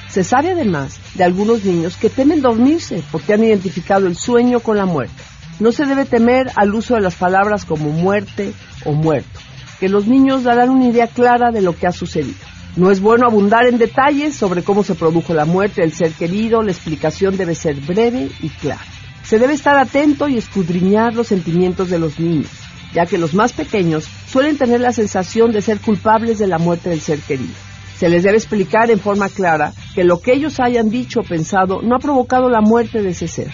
Se 0.09 0.25
sabe 0.25 0.53
además 0.53 0.99
de 1.14 1.25
algunos 1.25 1.64
niños 1.64 1.97
que 1.97 2.09
temen 2.09 2.40
dormirse 2.40 3.03
porque 3.12 3.35
han 3.35 3.44
identificado 3.44 4.07
el 4.07 4.16
sueño 4.16 4.61
con 4.61 4.77
la 4.77 4.87
muerte. 4.87 5.23
No 5.61 5.73
se 5.73 5.85
debe 5.85 6.05
temer 6.05 6.51
al 6.57 6.75
uso 6.75 6.94
de 6.94 7.01
las 7.01 7.16
palabras 7.16 7.64
como 7.64 7.90
muerte 7.90 8.53
o 8.85 8.92
muerto, 8.92 9.40
que 9.81 9.88
los 9.88 10.07
niños 10.07 10.44
darán 10.44 10.71
una 10.71 10.87
idea 10.87 11.09
clara 11.09 11.51
de 11.51 11.61
lo 11.61 11.77
que 11.77 11.87
ha 11.87 11.92
sucedido. 11.92 12.38
No 12.77 12.90
es 12.90 13.01
bueno 13.01 13.27
abundar 13.27 13.66
en 13.66 13.77
detalles 13.77 14.37
sobre 14.37 14.62
cómo 14.62 14.85
se 14.85 14.94
produjo 14.94 15.35
la 15.35 15.44
muerte 15.44 15.81
del 15.81 15.92
ser 15.92 16.12
querido, 16.12 16.62
la 16.62 16.71
explicación 16.71 17.37
debe 17.37 17.55
ser 17.55 17.75
breve 17.81 18.31
y 18.40 18.49
clara. 18.51 18.81
Se 19.25 19.38
debe 19.38 19.55
estar 19.55 19.77
atento 19.77 20.29
y 20.29 20.38
escudriñar 20.38 21.14
los 21.14 21.27
sentimientos 21.27 21.90
de 21.90 21.99
los 21.99 22.18
niños, 22.18 22.49
ya 22.92 23.07
que 23.07 23.18
los 23.18 23.35
más 23.35 23.53
pequeños 23.53 24.09
suelen 24.31 24.59
tener 24.59 24.81
la 24.81 24.92
sensación 24.92 25.53
de 25.53 25.62
ser 25.62 25.81
culpables 25.81 26.38
de 26.38 26.46
la 26.46 26.59
muerte 26.59 26.90
del 26.90 27.01
ser 27.01 27.20
querido. 27.20 27.55
Se 27.98 28.09
les 28.09 28.22
debe 28.22 28.37
explicar 28.37 28.90
en 28.90 29.01
forma 29.01 29.29
clara 29.29 29.72
que 29.94 30.05
lo 30.05 30.20
que 30.20 30.33
ellos 30.33 30.61
hayan 30.61 30.88
dicho 30.88 31.20
o 31.20 31.24
pensado 31.24 31.83
no 31.83 31.96
ha 31.96 32.01
provocado 32.01 32.48
la 32.48 32.61
muerte 32.61 33.03
de 33.03 33.11
ese 33.11 33.27
ser. 33.27 33.51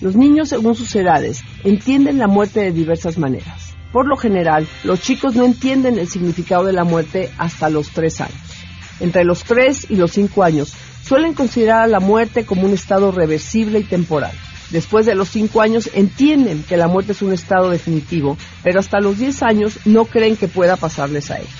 Los 0.00 0.16
niños, 0.16 0.48
según 0.48 0.74
sus 0.74 0.94
edades, 0.96 1.42
entienden 1.62 2.18
la 2.18 2.26
muerte 2.26 2.60
de 2.60 2.72
diversas 2.72 3.18
maneras. 3.18 3.74
Por 3.92 4.08
lo 4.08 4.16
general, 4.16 4.66
los 4.82 5.00
chicos 5.00 5.36
no 5.36 5.44
entienden 5.44 5.98
el 5.98 6.08
significado 6.08 6.64
de 6.64 6.72
la 6.72 6.82
muerte 6.82 7.30
hasta 7.38 7.70
los 7.70 7.90
tres 7.90 8.20
años. 8.20 8.54
Entre 9.00 9.24
los 9.24 9.44
3 9.44 9.90
y 9.90 9.96
los 9.96 10.12
5 10.12 10.42
años 10.42 10.72
suelen 11.02 11.34
considerar 11.34 11.88
la 11.88 12.00
muerte 12.00 12.44
como 12.44 12.62
un 12.62 12.72
estado 12.72 13.12
reversible 13.12 13.80
y 13.80 13.84
temporal. 13.84 14.32
Después 14.70 15.06
de 15.06 15.14
los 15.14 15.28
5 15.28 15.60
años 15.60 15.90
entienden 15.94 16.62
que 16.62 16.76
la 16.76 16.88
muerte 16.88 17.12
es 17.12 17.22
un 17.22 17.32
estado 17.32 17.70
definitivo, 17.70 18.36
pero 18.62 18.80
hasta 18.80 19.00
los 19.00 19.18
10 19.18 19.42
años 19.42 19.78
no 19.84 20.04
creen 20.06 20.36
que 20.36 20.48
pueda 20.48 20.76
pasarles 20.76 21.30
a 21.30 21.38
ellos. 21.38 21.52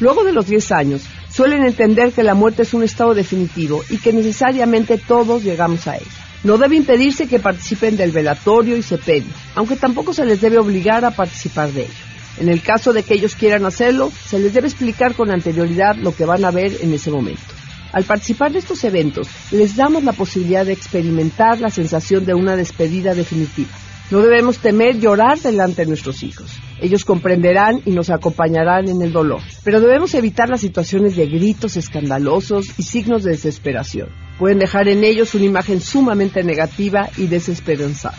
Luego 0.00 0.24
de 0.24 0.32
los 0.32 0.46
10 0.46 0.72
años 0.72 1.02
suelen 1.30 1.64
entender 1.64 2.12
que 2.12 2.22
la 2.22 2.34
muerte 2.34 2.62
es 2.62 2.74
un 2.74 2.82
estado 2.82 3.14
definitivo 3.14 3.82
y 3.90 3.98
que 3.98 4.12
necesariamente 4.12 4.98
todos 4.98 5.44
llegamos 5.44 5.86
a 5.86 5.96
ella. 5.96 6.06
No 6.42 6.56
debe 6.56 6.76
impedirse 6.76 7.26
que 7.26 7.38
participen 7.38 7.98
del 7.98 8.12
velatorio 8.12 8.76
y 8.76 8.82
sepelio, 8.82 9.32
aunque 9.54 9.76
tampoco 9.76 10.14
se 10.14 10.24
les 10.24 10.40
debe 10.40 10.58
obligar 10.58 11.04
a 11.04 11.10
participar 11.10 11.70
de 11.72 11.82
ello. 11.82 11.92
En 12.38 12.48
el 12.48 12.62
caso 12.62 12.94
de 12.94 13.02
que 13.02 13.14
ellos 13.14 13.34
quieran 13.34 13.66
hacerlo, 13.66 14.10
se 14.26 14.38
les 14.38 14.54
debe 14.54 14.68
explicar 14.68 15.14
con 15.14 15.30
anterioridad 15.30 15.96
lo 15.96 16.14
que 16.14 16.24
van 16.24 16.44
a 16.46 16.50
ver 16.50 16.78
en 16.80 16.94
ese 16.94 17.10
momento. 17.10 17.59
Al 17.92 18.04
participar 18.04 18.52
de 18.52 18.60
estos 18.60 18.84
eventos, 18.84 19.28
les 19.50 19.74
damos 19.74 20.04
la 20.04 20.12
posibilidad 20.12 20.64
de 20.64 20.72
experimentar 20.72 21.60
la 21.60 21.70
sensación 21.70 22.24
de 22.24 22.34
una 22.34 22.54
despedida 22.54 23.14
definitiva. 23.14 23.70
No 24.10 24.20
debemos 24.20 24.58
temer 24.58 24.98
llorar 24.98 25.38
delante 25.38 25.82
de 25.82 25.88
nuestros 25.88 26.22
hijos. 26.22 26.50
Ellos 26.80 27.04
comprenderán 27.04 27.80
y 27.84 27.92
nos 27.92 28.10
acompañarán 28.10 28.88
en 28.88 29.02
el 29.02 29.12
dolor, 29.12 29.40
pero 29.62 29.80
debemos 29.80 30.14
evitar 30.14 30.48
las 30.48 30.60
situaciones 30.60 31.14
de 31.14 31.26
gritos 31.26 31.76
escandalosos 31.76 32.66
y 32.76 32.82
signos 32.82 33.22
de 33.22 33.32
desesperación. 33.32 34.08
Pueden 34.38 34.58
dejar 34.58 34.88
en 34.88 35.04
ellos 35.04 35.34
una 35.34 35.44
imagen 35.44 35.80
sumamente 35.80 36.42
negativa 36.42 37.08
y 37.16 37.26
desesperanzada. 37.26 38.18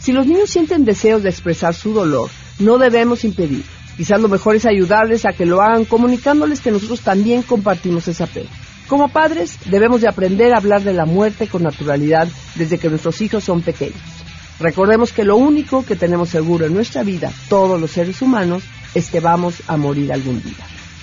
Si 0.00 0.12
los 0.12 0.26
niños 0.26 0.50
sienten 0.50 0.84
deseos 0.84 1.22
de 1.22 1.30
expresar 1.30 1.74
su 1.74 1.92
dolor, 1.92 2.30
no 2.58 2.78
debemos 2.78 3.24
impedir. 3.24 3.64
Quizás 3.96 4.20
lo 4.20 4.28
mejor 4.28 4.56
es 4.56 4.64
ayudarles 4.64 5.26
a 5.26 5.32
que 5.32 5.44
lo 5.44 5.60
hagan 5.60 5.84
comunicándoles 5.84 6.60
que 6.60 6.70
nosotros 6.70 7.00
también 7.00 7.42
compartimos 7.42 8.06
esa 8.06 8.26
pena. 8.26 8.50
Como 8.88 9.08
padres, 9.08 9.58
debemos 9.66 10.00
de 10.00 10.08
aprender 10.08 10.54
a 10.54 10.56
hablar 10.56 10.82
de 10.82 10.94
la 10.94 11.04
muerte 11.04 11.46
con 11.46 11.62
naturalidad 11.62 12.26
desde 12.54 12.78
que 12.78 12.88
nuestros 12.88 13.20
hijos 13.20 13.44
son 13.44 13.60
pequeños. 13.60 14.00
Recordemos 14.58 15.12
que 15.12 15.24
lo 15.24 15.36
único 15.36 15.84
que 15.84 15.94
tenemos 15.94 16.30
seguro 16.30 16.64
en 16.66 16.74
nuestra 16.74 17.02
vida, 17.02 17.30
todos 17.48 17.80
los 17.80 17.90
seres 17.90 18.22
humanos, 18.22 18.62
es 18.94 19.10
que 19.10 19.20
vamos 19.20 19.56
a 19.66 19.76
morir 19.76 20.10
algún 20.12 20.42
día. 20.42 20.56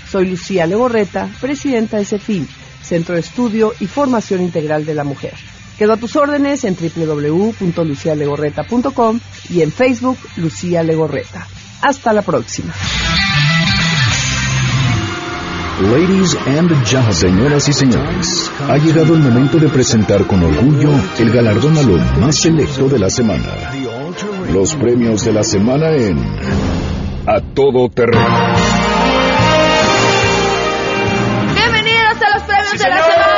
Soy 0.09 0.27
Lucía 0.27 0.65
Legorreta, 0.65 1.29
presidenta 1.39 1.97
de 1.97 2.05
CEFIL, 2.05 2.49
Centro 2.81 3.13
de 3.15 3.21
Estudio 3.21 3.73
y 3.79 3.85
Formación 3.85 4.41
Integral 4.41 4.85
de 4.85 4.95
la 4.95 5.03
Mujer. 5.03 5.33
Quedo 5.77 5.93
a 5.93 5.97
tus 5.97 6.15
órdenes 6.15 6.63
en 6.63 6.75
www.lucialegorreta.com 6.75 9.19
y 9.49 9.61
en 9.61 9.71
Facebook 9.71 10.17
Lucía 10.37 10.81
Legorreta. 10.83 11.45
Hasta 11.81 12.13
la 12.13 12.23
próxima. 12.23 12.73
Ladies 15.81 16.35
and 16.47 16.69
gentlemen, 16.85 17.13
señoras 17.13 17.67
y 17.67 17.73
señores, 17.73 18.49
ha 18.69 18.77
llegado 18.77 19.13
el 19.13 19.19
momento 19.19 19.57
de 19.57 19.67
presentar 19.67 20.25
con 20.25 20.41
orgullo 20.41 20.89
el 21.19 21.29
galardón 21.31 21.77
a 21.77 21.81
lo 21.81 21.97
más 22.17 22.37
selecto 22.37 22.87
de 22.87 22.97
la 22.97 23.09
semana. 23.09 23.43
Los 24.53 24.73
premios 24.75 25.25
de 25.25 25.33
la 25.33 25.43
semana 25.43 25.89
en 25.93 26.17
A 27.27 27.41
Todo 27.53 27.89
Terreno. 27.89 28.25
Bienvenidos 31.53 32.21
a 32.21 32.37
los 32.37 32.43
premios 32.43 32.71
Sí, 32.71 32.77
de 32.77 32.89
la 32.89 33.03
semana. 33.03 33.34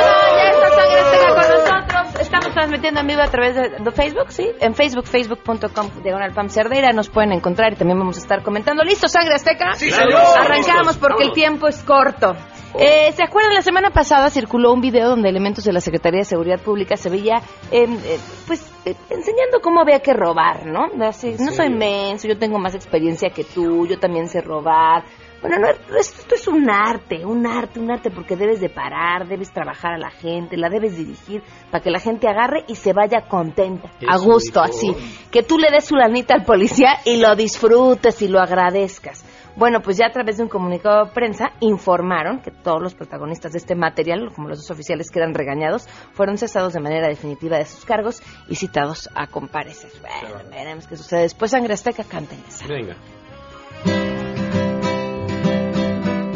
Transmitiendo 2.58 3.00
en 3.00 3.06
vivo 3.06 3.22
a 3.22 3.28
través 3.28 3.54
de, 3.54 3.68
de 3.78 3.90
Facebook, 3.92 4.32
¿sí? 4.32 4.50
En 4.60 4.74
Facebook, 4.74 5.06
facebook.com, 5.06 6.02
diagonal 6.02 6.32
Pam 6.32 6.48
Cerdeira. 6.48 6.92
Nos 6.92 7.08
pueden 7.08 7.32
encontrar 7.32 7.72
y 7.72 7.76
también 7.76 7.98
vamos 8.00 8.16
a 8.16 8.20
estar 8.20 8.42
comentando. 8.42 8.82
¿Listo, 8.82 9.06
Sangre 9.06 9.34
Azteca? 9.34 9.74
Sí, 9.74 9.90
señor. 9.90 10.20
Arrancamos 10.36 10.96
porque 10.96 11.22
el 11.22 11.32
tiempo 11.32 11.68
es 11.68 11.84
corto. 11.84 12.34
Eh, 12.76 13.12
¿Se 13.12 13.22
acuerdan? 13.22 13.54
La 13.54 13.62
semana 13.62 13.90
pasada 13.90 14.28
circuló 14.28 14.72
un 14.72 14.80
video 14.80 15.08
donde 15.08 15.28
elementos 15.28 15.64
de 15.64 15.72
la 15.72 15.80
Secretaría 15.80 16.18
de 16.18 16.24
Seguridad 16.24 16.60
Pública 16.60 16.96
se 16.96 17.08
veía, 17.08 17.40
em, 17.70 17.94
eh, 17.94 18.18
pues, 18.46 18.70
eh, 18.84 18.94
enseñando 19.08 19.60
cómo 19.62 19.80
había 19.80 20.00
que 20.00 20.12
robar, 20.12 20.66
¿no? 20.66 20.88
Así, 21.06 21.36
no 21.38 21.52
soy 21.52 21.70
menso, 21.70 22.26
yo 22.26 22.38
tengo 22.38 22.58
más 22.58 22.74
experiencia 22.74 23.30
que 23.30 23.44
tú, 23.44 23.86
yo 23.86 23.98
también 23.98 24.28
sé 24.28 24.40
robar. 24.40 25.04
Bueno, 25.40 25.58
no, 25.58 25.96
esto 25.96 26.34
es 26.34 26.48
un 26.48 26.68
arte, 26.68 27.24
un 27.24 27.46
arte, 27.46 27.78
un 27.78 27.90
arte, 27.90 28.10
porque 28.10 28.34
debes 28.34 28.60
de 28.60 28.68
parar, 28.68 29.28
debes 29.28 29.52
trabajar 29.52 29.94
a 29.94 29.98
la 29.98 30.10
gente, 30.10 30.56
la 30.56 30.68
debes 30.68 30.96
dirigir 30.96 31.42
para 31.70 31.82
que 31.82 31.90
la 31.90 32.00
gente 32.00 32.28
agarre 32.28 32.64
y 32.66 32.74
se 32.74 32.92
vaya 32.92 33.28
contenta, 33.28 33.88
a 34.08 34.18
gusto, 34.18 34.60
dijo. 34.64 34.74
así. 34.74 34.96
Que 35.30 35.44
tú 35.44 35.58
le 35.58 35.70
des 35.70 35.84
su 35.84 35.94
lanita 35.94 36.34
al 36.34 36.44
policía 36.44 36.98
y 37.04 37.18
lo 37.18 37.36
disfrutes 37.36 38.20
y 38.22 38.28
lo 38.28 38.40
agradezcas. 38.40 39.24
Bueno, 39.58 39.80
pues 39.80 39.96
ya 39.96 40.06
a 40.06 40.12
través 40.12 40.36
de 40.36 40.44
un 40.44 40.48
comunicado 40.48 41.06
de 41.06 41.10
prensa 41.10 41.50
informaron 41.58 42.40
que 42.40 42.52
todos 42.52 42.80
los 42.80 42.94
protagonistas 42.94 43.52
de 43.52 43.58
este 43.58 43.74
material, 43.74 44.30
como 44.32 44.48
los 44.48 44.58
dos 44.58 44.70
oficiales 44.70 45.10
que 45.10 45.18
eran 45.18 45.34
regañados, 45.34 45.88
fueron 46.12 46.38
cesados 46.38 46.74
de 46.74 46.80
manera 46.80 47.08
definitiva 47.08 47.58
de 47.58 47.64
sus 47.64 47.84
cargos 47.84 48.22
y 48.48 48.54
citados 48.54 49.10
a 49.16 49.26
comparecer. 49.26 49.90
Bueno, 50.00 50.38
veremos 50.48 50.86
qué 50.86 50.96
sucede 50.96 51.22
después. 51.22 51.50
Sangre 51.50 51.74
Azteca, 51.74 52.04
cántenles. 52.04 52.68
Venga. 52.68 52.94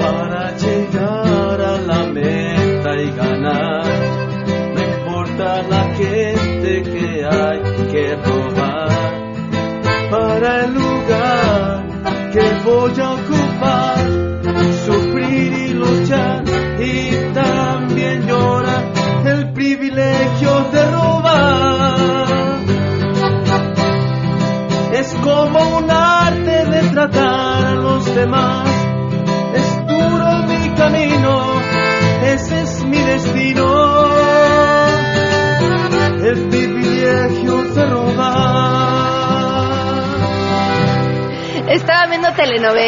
Para 0.02 0.56
llegar 0.56 1.60
a 1.60 1.80
la 1.90 2.06
meta 2.06 2.90
y 3.00 3.10
ganar. 3.12 3.84
No 4.74 4.80
importa 4.82 5.62
la 5.62 5.82
gente 5.94 6.21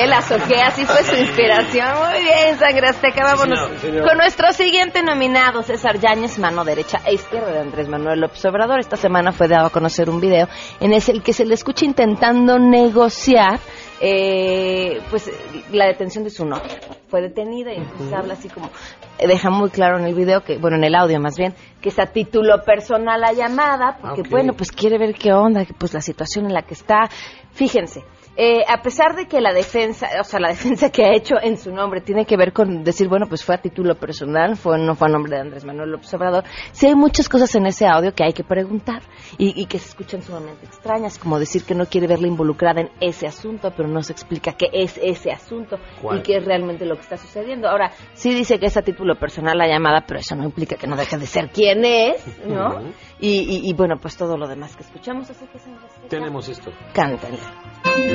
telenovelas 0.04 0.30
o 0.30 0.48
qué, 0.48 0.60
así 0.60 0.84
fue 0.84 1.02
su 1.02 1.16
inspiración. 1.16 1.88
Muy 1.98 2.22
bien, 2.22 2.58
Sangre 2.58 2.88
Azteca, 2.88 3.24
vámonos 3.24 3.58
señor, 3.58 3.80
señor. 3.80 4.08
con 4.08 4.18
nuestro 4.18 4.52
siguiente 4.52 5.02
nominado, 5.02 5.62
César 5.62 5.98
Yáñez, 5.98 6.38
mano 6.38 6.64
derecha 6.64 7.00
e 7.06 7.14
izquierda 7.14 7.52
de 7.52 7.60
Andrés 7.60 7.88
Manuel 7.88 8.20
López 8.20 8.44
Obrador. 8.44 8.80
Esta 8.80 8.96
semana 8.96 9.32
fue 9.32 9.48
dado 9.48 9.66
a 9.66 9.70
conocer 9.70 10.10
un 10.10 10.20
video 10.20 10.48
en 10.80 10.92
el 10.92 11.22
que 11.22 11.32
se 11.32 11.44
le 11.44 11.54
escucha 11.54 11.84
intentando 11.84 12.58
negociar 12.58 13.60
eh, 14.00 15.00
pues 15.10 15.30
la 15.72 15.86
detención 15.86 16.24
de 16.24 16.30
su 16.30 16.44
novia. 16.44 16.78
Fue 17.08 17.22
detenida 17.22 17.72
y 17.72 17.76
entonces 17.76 18.12
habla 18.12 18.34
así 18.34 18.48
como, 18.48 18.70
eh, 19.18 19.26
deja 19.26 19.50
muy 19.50 19.70
claro 19.70 19.98
en 19.98 20.04
el 20.04 20.14
video 20.14 20.42
que, 20.42 20.58
bueno, 20.58 20.76
en 20.76 20.84
el 20.84 20.94
audio 20.94 21.20
más 21.20 21.36
bien, 21.38 21.54
que 21.80 21.90
es 21.90 21.98
a 21.98 22.06
título 22.06 22.62
personal 22.64 23.20
la 23.20 23.32
llamada, 23.32 23.98
porque 24.00 24.22
bueno, 24.28 24.52
pues 24.54 24.72
quiere 24.72 24.98
ver 24.98 25.14
qué 25.14 25.32
onda, 25.32 25.64
pues 25.78 25.94
la 25.94 26.00
situación 26.00 26.46
en 26.46 26.54
la 26.54 26.62
que 26.62 26.74
está. 26.74 27.08
Fíjense, 27.52 28.02
eh, 28.36 28.62
a 28.68 28.82
pesar 28.82 29.14
de 29.16 29.26
que 29.26 29.40
la 29.40 29.52
defensa, 29.52 30.08
o 30.20 30.24
sea, 30.24 30.40
la 30.40 30.48
defensa 30.56 30.90
que 30.90 31.04
ha 31.04 31.14
hecho 31.14 31.34
en 31.40 31.56
su 31.58 31.72
nombre 31.72 32.00
tiene 32.00 32.24
que 32.26 32.36
ver 32.36 32.52
con 32.52 32.82
decir, 32.84 33.08
bueno, 33.08 33.26
pues 33.28 33.44
fue 33.44 33.54
a 33.54 33.58
título 33.58 33.94
personal, 33.96 34.56
fue, 34.56 34.78
no 34.78 34.94
fue 34.94 35.08
a 35.08 35.10
nombre 35.12 35.34
de 35.36 35.40
Andrés 35.42 35.64
Manuel 35.64 35.90
López 35.90 36.12
Obrador, 36.14 36.44
sí 36.72 36.86
hay 36.86 36.94
muchas 36.94 37.28
cosas 37.28 37.54
en 37.54 37.66
ese 37.66 37.86
audio 37.86 38.12
que 38.14 38.24
hay 38.24 38.32
que 38.32 38.44
preguntar 38.44 39.02
y, 39.38 39.60
y 39.60 39.66
que 39.66 39.78
se 39.78 39.88
escuchan 39.88 40.22
sumamente 40.22 40.66
extrañas, 40.66 41.18
como 41.18 41.38
decir 41.38 41.64
que 41.64 41.74
no 41.74 41.86
quiere 41.86 42.06
verla 42.06 42.26
involucrada 42.26 42.80
en 42.82 42.90
ese 43.00 43.26
asunto, 43.26 43.72
pero 43.76 43.88
no 43.88 44.02
se 44.02 44.12
explica 44.12 44.52
qué 44.52 44.66
es 44.72 44.98
ese 45.02 45.30
asunto 45.32 45.78
¿Cuál? 46.02 46.18
y 46.18 46.22
qué 46.22 46.36
es 46.36 46.44
realmente 46.44 46.84
lo 46.86 46.94
que 46.96 47.02
está 47.02 47.16
sucediendo. 47.16 47.68
Ahora, 47.68 47.92
sí 48.14 48.34
dice 48.34 48.58
que 48.58 48.66
es 48.66 48.76
a 48.76 48.82
título 48.82 49.16
personal 49.18 49.56
la 49.58 49.66
llamada, 49.68 50.04
pero 50.06 50.20
eso 50.20 50.34
no 50.34 50.44
implica 50.44 50.76
que 50.76 50.86
no 50.86 50.96
deje 50.96 51.16
de 51.18 51.26
ser 51.26 51.50
quien 51.50 51.84
es, 51.84 52.24
¿no? 52.46 52.80
Y, 53.20 53.28
y- 53.40 53.70
y, 53.70 53.72
bueno, 53.74 53.96
pues 54.00 54.16
todo 54.16 54.36
lo 54.36 54.46
demás 54.48 54.76
que 54.76 54.82
escuchamos, 54.82 55.30
así 55.30 55.46
que 55.46 55.58
se 55.58 55.70
Tenemos 56.08 56.48
esto. 56.48 56.70
Cántale. 56.92 57.38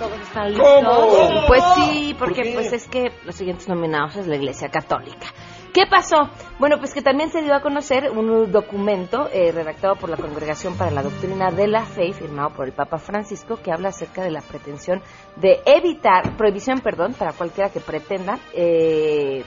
todos 0.00 0.18
están 0.18 0.48
listos. 0.48 0.66
¿Cómo? 0.66 1.46
Pues 1.46 1.62
sí, 1.74 2.14
¿Por 2.18 2.28
porque 2.28 2.52
pues 2.54 2.72
es 2.72 2.88
que 2.88 3.12
los 3.24 3.34
siguientes 3.34 3.68
nominados 3.68 4.16
es 4.16 4.26
la 4.26 4.36
Iglesia 4.36 4.70
Católica. 4.70 5.26
¿Qué 5.74 5.82
pasó? 5.88 6.30
Bueno, 6.58 6.78
pues 6.78 6.92
que 6.92 7.02
también 7.02 7.30
se 7.30 7.42
dio 7.42 7.54
a 7.54 7.60
conocer 7.60 8.10
un 8.10 8.50
documento 8.50 9.28
eh, 9.32 9.52
redactado 9.52 9.94
por 9.94 10.10
la 10.10 10.16
Congregación 10.16 10.76
para 10.76 10.90
la 10.90 11.02
Doctrina 11.02 11.50
de 11.50 11.68
la 11.68 11.84
Fe, 11.84 12.08
y 12.08 12.12
firmado 12.12 12.50
por 12.50 12.66
el 12.66 12.72
Papa 12.72 12.98
Francisco, 12.98 13.56
que 13.62 13.70
habla 13.70 13.90
acerca 13.90 14.22
de 14.24 14.30
la 14.30 14.40
pretensión 14.40 15.00
de 15.36 15.60
evitar, 15.66 16.36
prohibición, 16.36 16.80
perdón, 16.80 17.14
para 17.14 17.34
cualquiera 17.34 17.70
que 17.70 17.80
pretenda 17.80 18.40
eh, 18.52 19.44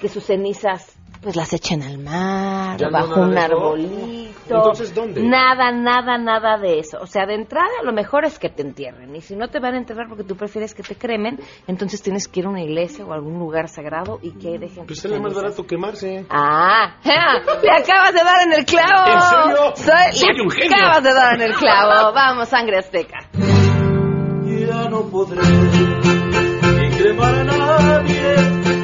que 0.00 0.08
sus 0.08 0.24
cenizas 0.24 0.93
pues 1.24 1.36
las 1.36 1.52
echen 1.54 1.82
al 1.82 1.96
mar, 1.98 2.76
Ya 2.78 2.88
o 2.88 2.90
no 2.90 2.98
bajo 2.98 3.16
nada 3.16 3.26
un 3.26 3.38
arbolito. 3.38 4.34
Entonces, 4.46 4.94
¿dónde? 4.94 5.22
Nada, 5.22 5.72
nada, 5.72 6.18
nada 6.18 6.58
de 6.58 6.78
eso. 6.78 6.98
O 7.00 7.06
sea, 7.06 7.24
de 7.24 7.34
entrada 7.34 7.66
lo 7.82 7.94
mejor 7.94 8.26
es 8.26 8.38
que 8.38 8.50
te 8.50 8.60
entierren. 8.60 9.16
Y 9.16 9.22
si 9.22 9.34
no 9.34 9.48
te 9.48 9.58
van 9.58 9.72
a 9.72 9.78
enterrar 9.78 10.06
porque 10.06 10.22
tú 10.24 10.36
prefieres 10.36 10.74
que 10.74 10.82
te 10.82 10.96
cremen, 10.96 11.40
entonces 11.66 12.02
tienes 12.02 12.28
que 12.28 12.40
ir 12.40 12.46
a 12.46 12.50
una 12.50 12.60
iglesia 12.62 13.06
o 13.06 13.12
a 13.12 13.14
algún 13.14 13.38
lugar 13.38 13.68
sagrado 13.70 14.18
y 14.20 14.32
que 14.32 14.58
dejen 14.58 14.84
Pues 14.86 15.00
sale 15.00 15.18
más 15.18 15.32
barato 15.32 15.64
quemarse. 15.66 16.26
Ah, 16.28 16.96
le 17.04 17.70
acabas 17.72 18.12
de 18.12 18.22
dar 18.22 18.42
en 18.46 18.52
el 18.52 18.64
clavo. 18.66 19.06
¿En 19.14 19.22
serio? 19.22 19.72
Soy, 19.76 20.12
Soy 20.12 20.36
le 20.36 20.42
un 20.42 20.50
genio. 20.50 20.76
acabas 20.76 21.02
de 21.04 21.12
dar 21.14 21.34
en 21.36 21.40
el 21.42 21.54
clavo. 21.54 22.12
Vamos, 22.12 22.48
sangre 22.48 22.76
azteca. 22.80 23.20
ya 23.32 24.88
no 24.90 25.02
podré 25.10 25.40
ni 25.42 26.90
cremar 26.98 27.34
a 27.34 27.44
nadie, 27.44 28.34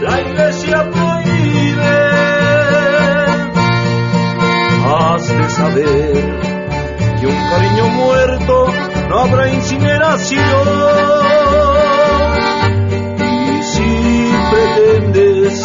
la 0.02 0.20
iglesia 0.22 0.90
de 5.38 5.50
saber 5.50 6.40
que 7.20 7.26
un 7.26 7.50
cariño 7.50 7.88
muerto 7.88 8.72
no 9.08 9.18
habrá 9.18 9.48
incineración. 9.48 10.42
Y 13.20 13.62
si 13.62 14.32
pretendes 14.50 15.64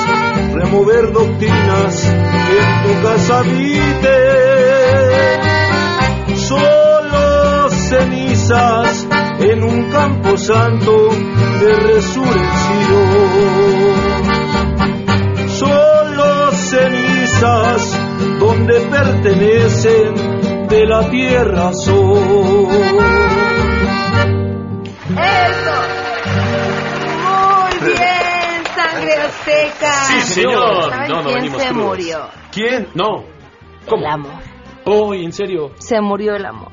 remover 0.53 1.11
doctrinas 1.11 2.01
que 2.03 2.57
en 2.59 2.83
tu 2.83 2.91
casa 3.07 3.39
habiten, 3.39 4.05
solo 6.37 7.69
cenizas 7.69 9.07
en 9.39 9.63
un 9.63 9.91
campo 9.91 10.37
santo 10.37 11.09
de 11.61 11.75
resurrección. 11.75 12.45
Solo 15.47 16.51
cenizas 16.51 17.94
donde 18.65 18.81
pertenecen 18.89 20.67
de 20.67 20.85
la 20.85 21.09
tierra 21.09 21.71
son. 21.73 22.17
Eso. 25.11 25.75
Muy 27.21 27.79
bien, 27.93 28.65
sangre 28.75 29.13
Azteca. 29.13 29.91
Sí, 30.05 30.19
señor. 30.21 30.89
¿Saben 30.89 31.09
No, 31.09 31.17
no 31.17 31.23
quién 31.23 31.35
venimos 31.35 31.61
se 31.61 31.67
crudos. 31.69 31.87
murió? 31.87 32.29
¿Quién? 32.51 32.87
No. 32.95 33.23
El 33.87 34.05
amor. 34.05 34.41
Oh, 34.85 35.13
¿en 35.13 35.31
serio? 35.31 35.71
Se 35.77 36.01
murió 36.01 36.35
el 36.35 36.45
amor. 36.45 36.71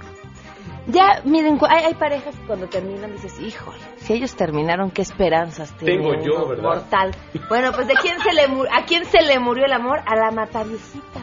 Ya, 0.87 1.21
miren, 1.25 1.59
hay, 1.69 1.85
hay 1.85 1.95
parejas 1.95 2.35
que 2.35 2.45
cuando 2.47 2.67
terminan 2.67 3.13
dices, 3.13 3.39
híjole, 3.39 3.79
si 3.99 4.15
ellos 4.15 4.35
terminaron, 4.35 4.91
qué 4.91 5.03
esperanzas 5.03 5.77
tiene 5.77 6.03
Tengo 6.03 6.25
yo, 6.25 6.49
¿verdad? 6.49 6.63
Mortal. 6.65 7.13
Bueno, 7.49 7.71
pues 7.73 7.87
¿de 7.87 7.95
quién 7.95 8.19
se 8.19 8.33
le 8.33 8.43
¿a 8.43 8.85
quién 8.85 9.05
se 9.05 9.23
le 9.23 9.39
murió 9.39 9.67
el 9.67 9.73
amor? 9.73 10.01
A 10.07 10.17
la 10.17 10.33
mataviejitas. 10.33 11.23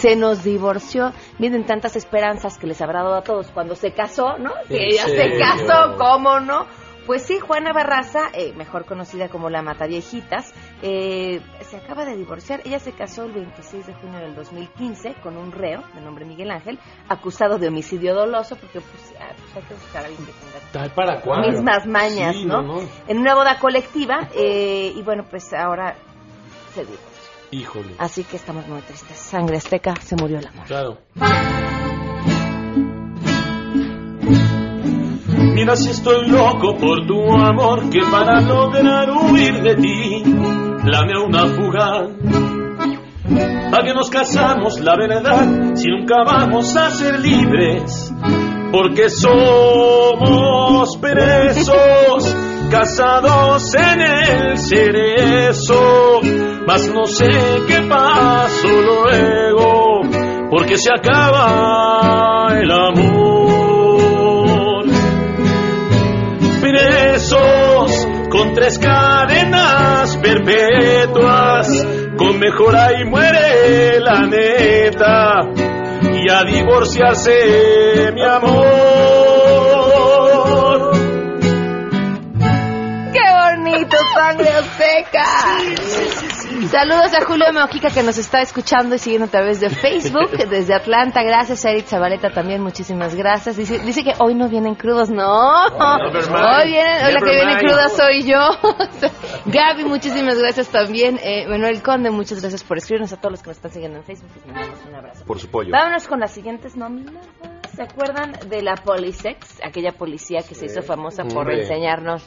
Se 0.00 0.16
nos 0.16 0.42
divorció. 0.42 1.12
Miren 1.38 1.64
tantas 1.66 1.96
esperanzas 1.96 2.58
que 2.58 2.66
les 2.66 2.80
habrá 2.80 3.02
dado 3.02 3.16
a 3.16 3.22
todos 3.22 3.48
cuando 3.52 3.74
se 3.74 3.92
casó, 3.92 4.38
¿no? 4.38 4.50
Que 4.68 4.76
¿En 4.76 4.92
ella 4.92 5.06
se 5.06 5.38
casó, 5.38 5.96
¿cómo 5.98 6.40
no? 6.40 6.66
Pues 7.06 7.22
sí, 7.22 7.40
Juana 7.40 7.72
Barraza, 7.72 8.28
eh, 8.34 8.52
mejor 8.56 8.84
conocida 8.84 9.28
como 9.28 9.50
la 9.50 9.62
Mataviejitas, 9.62 10.52
eh, 10.82 11.40
se 11.62 11.76
acaba 11.78 12.04
de 12.04 12.14
divorciar. 12.14 12.60
Ella 12.64 12.78
se 12.78 12.92
casó 12.92 13.24
el 13.24 13.32
26 13.32 13.86
de 13.86 13.94
junio 13.94 14.20
del 14.20 14.34
2015 14.36 15.14
con 15.22 15.36
un 15.36 15.50
reo 15.50 15.82
de 15.94 16.02
nombre 16.02 16.24
Miguel 16.24 16.50
Ángel, 16.52 16.78
acusado 17.08 17.58
de 17.58 17.66
homicidio 17.68 18.14
doloso, 18.14 18.54
porque 18.54 18.80
pues, 18.80 19.14
ah, 19.18 19.32
pues 19.36 19.56
hay 19.56 19.62
que 19.62 19.74
buscar 19.74 20.02
a 20.04 20.06
alguien 20.06 20.24
que 20.26 20.32
tenga 20.32 20.72
Tal 20.72 20.90
para 20.90 21.20
cuándo. 21.20 21.48
mismas 21.48 21.84
mañas, 21.86 22.36
Sí, 22.36 22.44
¿no? 22.44 22.62
no, 22.62 22.74
no. 22.80 22.88
En 23.08 23.18
una 23.18 23.34
boda 23.34 23.58
colectiva, 23.58 24.28
eh, 24.36 24.92
y 24.94 25.02
bueno, 25.02 25.24
pues 25.28 25.52
ahora 25.52 25.96
se 26.74 26.82
divorció. 26.84 27.09
Híjole. 27.52 27.94
Así 27.98 28.24
que 28.24 28.36
estamos 28.36 28.66
muy 28.68 28.80
tristes. 28.82 29.16
Sangre 29.16 29.56
azteca, 29.56 29.94
se 30.00 30.16
murió 30.16 30.38
el 30.38 30.46
amor. 30.46 30.66
Claro. 30.66 30.98
Mira 35.54 35.76
si 35.76 35.90
estoy 35.90 36.28
loco 36.28 36.76
por 36.76 37.06
tu 37.06 37.32
amor 37.32 37.90
que 37.90 38.00
para 38.10 38.40
lograr 38.40 39.10
huir 39.10 39.62
de 39.62 39.74
ti 39.74 40.22
planeé 40.84 41.18
una 41.18 41.46
fuga. 41.46 42.08
¿A 43.72 43.84
que 43.84 43.94
nos 43.94 44.10
casamos 44.10 44.80
la 44.80 44.96
verdad 44.96 45.74
si 45.74 45.88
nunca 45.88 46.24
vamos 46.24 46.74
a 46.76 46.90
ser 46.90 47.20
libres? 47.20 48.12
Porque 48.72 49.08
somos 49.10 50.96
presos, 50.96 52.36
casados 52.70 53.74
en 53.74 54.00
el 54.00 54.58
cerezo. 54.58 55.09
Mas 56.72 56.86
no 56.86 57.04
sé 57.04 57.26
qué 57.66 57.80
pasó 57.88 58.68
luego, 58.68 60.02
porque 60.50 60.76
se 60.78 60.88
acaba 60.94 62.56
el 62.56 62.70
amor 62.70 63.50
presos 66.60 68.06
con 68.30 68.54
tres 68.54 68.78
cadenas 68.78 70.16
perpetuas, 70.18 71.66
con 72.16 72.38
mejora 72.38 73.00
y 73.00 73.04
muere 73.04 73.98
la 73.98 74.28
neta, 74.28 75.40
y 76.22 76.30
a 76.30 76.44
divorciarse 76.44 78.12
mi 78.14 78.22
amor. 78.22 79.19
Saludos 86.70 87.12
a 87.14 87.24
Julio 87.24 87.46
Mojica 87.52 87.90
que 87.90 88.04
nos 88.04 88.16
está 88.16 88.42
escuchando 88.42 88.94
y 88.94 88.98
siguiendo 88.98 89.26
a 89.26 89.30
través 89.30 89.58
de 89.58 89.70
Facebook 89.70 90.30
desde 90.48 90.72
Atlanta. 90.72 91.24
Gracias 91.24 91.64
Eric 91.64 91.86
Zabaleta 91.86 92.30
también, 92.30 92.62
muchísimas 92.62 93.16
gracias. 93.16 93.56
Dice, 93.56 93.80
dice 93.80 94.04
que 94.04 94.12
hoy 94.20 94.36
no 94.36 94.48
vienen 94.48 94.76
crudos. 94.76 95.10
No, 95.10 95.26
hoy 95.26 96.68
vienen, 96.68 97.04
hoy 97.06 97.12
la 97.12 97.20
que 97.22 97.34
viene 97.34 97.58
cruda 97.58 97.88
soy 97.88 98.22
yo. 98.22 98.50
Gaby, 99.46 99.82
muchísimas 99.84 100.38
gracias 100.38 100.68
también. 100.68 101.18
Eh, 101.24 101.48
Manuel 101.48 101.82
Conde, 101.82 102.10
muchas 102.12 102.40
gracias 102.40 102.62
por 102.62 102.78
escribirnos 102.78 103.12
a 103.12 103.16
todos 103.16 103.32
los 103.32 103.42
que 103.42 103.48
nos 103.48 103.56
están 103.56 103.72
siguiendo 103.72 103.98
en 103.98 104.04
Facebook. 104.04 104.30
Les 104.36 104.46
mandamos 104.46 104.78
un 104.88 104.94
abrazo. 104.94 105.24
Por 105.24 105.40
su 105.40 105.48
pollo. 105.48 105.72
Vámonos 105.72 106.06
con 106.06 106.20
las 106.20 106.30
siguientes 106.30 106.76
nóminas. 106.76 107.26
¿Se 107.74 107.82
acuerdan 107.82 108.30
de 108.48 108.62
la 108.62 108.76
Polisex? 108.76 109.58
Aquella 109.64 109.90
policía 109.90 110.42
que 110.48 110.54
se 110.54 110.66
hizo 110.66 110.82
famosa 110.82 111.24
por 111.24 111.38
Hombre. 111.38 111.62
enseñarnos 111.62 112.24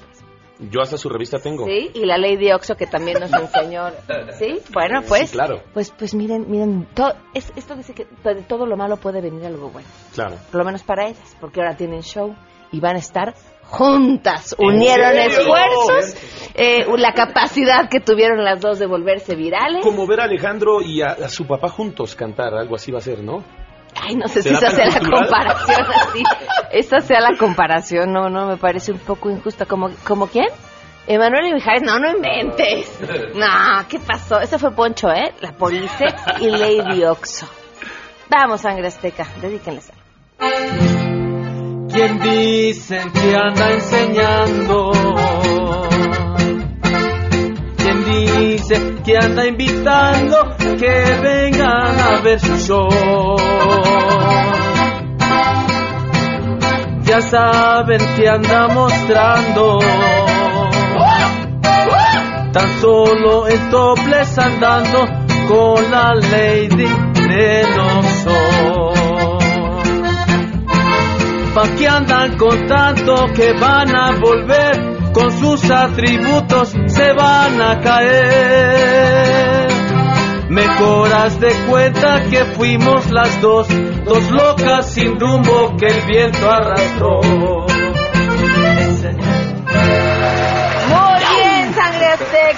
Yo 0.69 0.81
hasta 0.81 0.97
su 0.97 1.09
revista 1.09 1.39
tengo. 1.39 1.65
Sí, 1.65 1.91
y 1.93 2.05
la 2.05 2.17
Lady 2.17 2.51
Oxo 2.51 2.75
que 2.75 2.87
también 2.87 3.19
nos 3.19 3.31
enseñó. 3.33 3.85
Sí, 4.39 4.59
bueno, 4.73 5.01
pues. 5.07 5.29
Sí, 5.29 5.35
claro. 5.35 5.61
Pues, 5.73 5.91
pues 5.97 6.13
miren, 6.13 6.45
miren, 6.49 6.87
to- 6.93 7.13
es, 7.33 7.51
esto 7.55 7.75
dice 7.75 7.93
que 7.93 8.07
de 8.23 8.41
todo 8.43 8.65
lo 8.65 8.75
malo 8.77 8.97
puede 8.97 9.21
venir 9.21 9.45
algo 9.45 9.69
bueno. 9.69 9.87
Claro. 10.13 10.35
Por 10.51 10.59
lo 10.59 10.65
menos 10.65 10.83
para 10.83 11.07
ellas, 11.07 11.35
porque 11.39 11.61
ahora 11.61 11.75
tienen 11.77 12.01
show 12.01 12.35
y 12.71 12.79
van 12.79 12.95
a 12.95 12.99
estar 12.99 13.33
juntas. 13.63 14.55
Unieron 14.59 15.17
esfuerzos, 15.17 16.15
eh, 16.55 16.85
la 16.97 17.13
capacidad 17.13 17.89
que 17.89 17.99
tuvieron 17.99 18.43
las 18.43 18.59
dos 18.61 18.79
de 18.79 18.85
volverse 18.85 19.35
virales. 19.35 19.83
Como 19.83 20.05
ver 20.07 20.21
a 20.21 20.23
Alejandro 20.25 20.81
y 20.81 21.01
a, 21.01 21.07
a 21.11 21.29
su 21.29 21.45
papá 21.45 21.69
juntos 21.69 22.15
cantar, 22.15 22.53
algo 22.53 22.75
así 22.75 22.91
va 22.91 22.99
a 22.99 23.01
ser, 23.01 23.19
¿no? 23.23 23.43
Ay, 24.01 24.15
no 24.15 24.27
sé 24.27 24.41
si 24.41 24.49
¿Será 24.49 24.69
esa 24.69 24.75
sea 24.75 25.01
la 25.01 25.09
comparación 25.09 25.85
así. 25.95 26.23
Esa 26.71 26.99
sea 27.01 27.21
la 27.21 27.37
comparación, 27.37 28.11
no, 28.11 28.29
no, 28.29 28.47
me 28.47 28.57
parece 28.57 28.91
un 28.91 28.99
poco 28.99 29.29
injusta. 29.29 29.65
¿Como, 29.65 29.89
como 30.03 30.27
quién? 30.27 30.47
Emanuel 31.05 31.47
y 31.47 31.53
Mijares, 31.53 31.83
no, 31.83 31.99
no 31.99 32.09
inventes. 32.09 32.89
No, 33.35 33.87
¿qué 33.89 33.99
pasó? 33.99 34.39
Ese 34.39 34.57
fue 34.57 34.71
Poncho, 34.71 35.09
¿eh? 35.09 35.33
La 35.41 35.51
Police 35.51 36.05
y 36.39 36.49
Lady 36.49 37.03
Oxo. 37.03 37.47
Vamos, 38.29 38.61
sangre 38.61 38.87
azteca, 38.87 39.27
dedíquenles. 39.41 39.91
quien 41.91 42.19
dicen 42.19 43.11
que 43.11 43.35
anda 43.35 43.71
enseñando, 43.71 44.91
que 49.03 49.17
anda 49.17 49.45
invitando 49.45 50.55
que 50.77 51.19
vengan 51.21 51.99
a 51.99 52.21
ver 52.21 52.39
su 52.39 52.55
show. 52.57 52.89
Ya 57.03 57.21
saben 57.21 57.99
que 58.15 58.29
anda 58.29 58.67
mostrando, 58.69 59.79
tan 62.51 62.81
solo 62.81 63.47
en 63.47 63.71
andando 64.37 65.05
con 65.47 65.91
la 65.91 66.13
lady 66.15 66.87
de 67.27 67.63
los 67.75 68.23
¿Pa' 71.53 71.67
qué 71.77 71.87
andan 71.87 72.35
contando 72.35 73.27
que 73.35 73.53
van 73.53 73.95
a 73.95 74.11
volver? 74.19 74.92
Con 75.13 75.31
sus 75.39 75.69
atributos 75.69 76.73
se 76.87 77.13
van 77.13 77.61
a 77.61 77.79
caer. 77.81 79.67
Mejor 80.49 81.13
haz 81.13 81.39
de 81.39 81.51
cuenta 81.69 82.23
que 82.29 82.45
fuimos 82.45 83.09
las 83.11 83.41
dos, 83.41 83.67
dos 84.05 84.31
locas 84.31 84.91
sin 84.91 85.19
rumbo 85.19 85.75
que 85.77 85.85
el 85.85 86.01
viento 86.07 86.49
arrastró. 86.49 87.21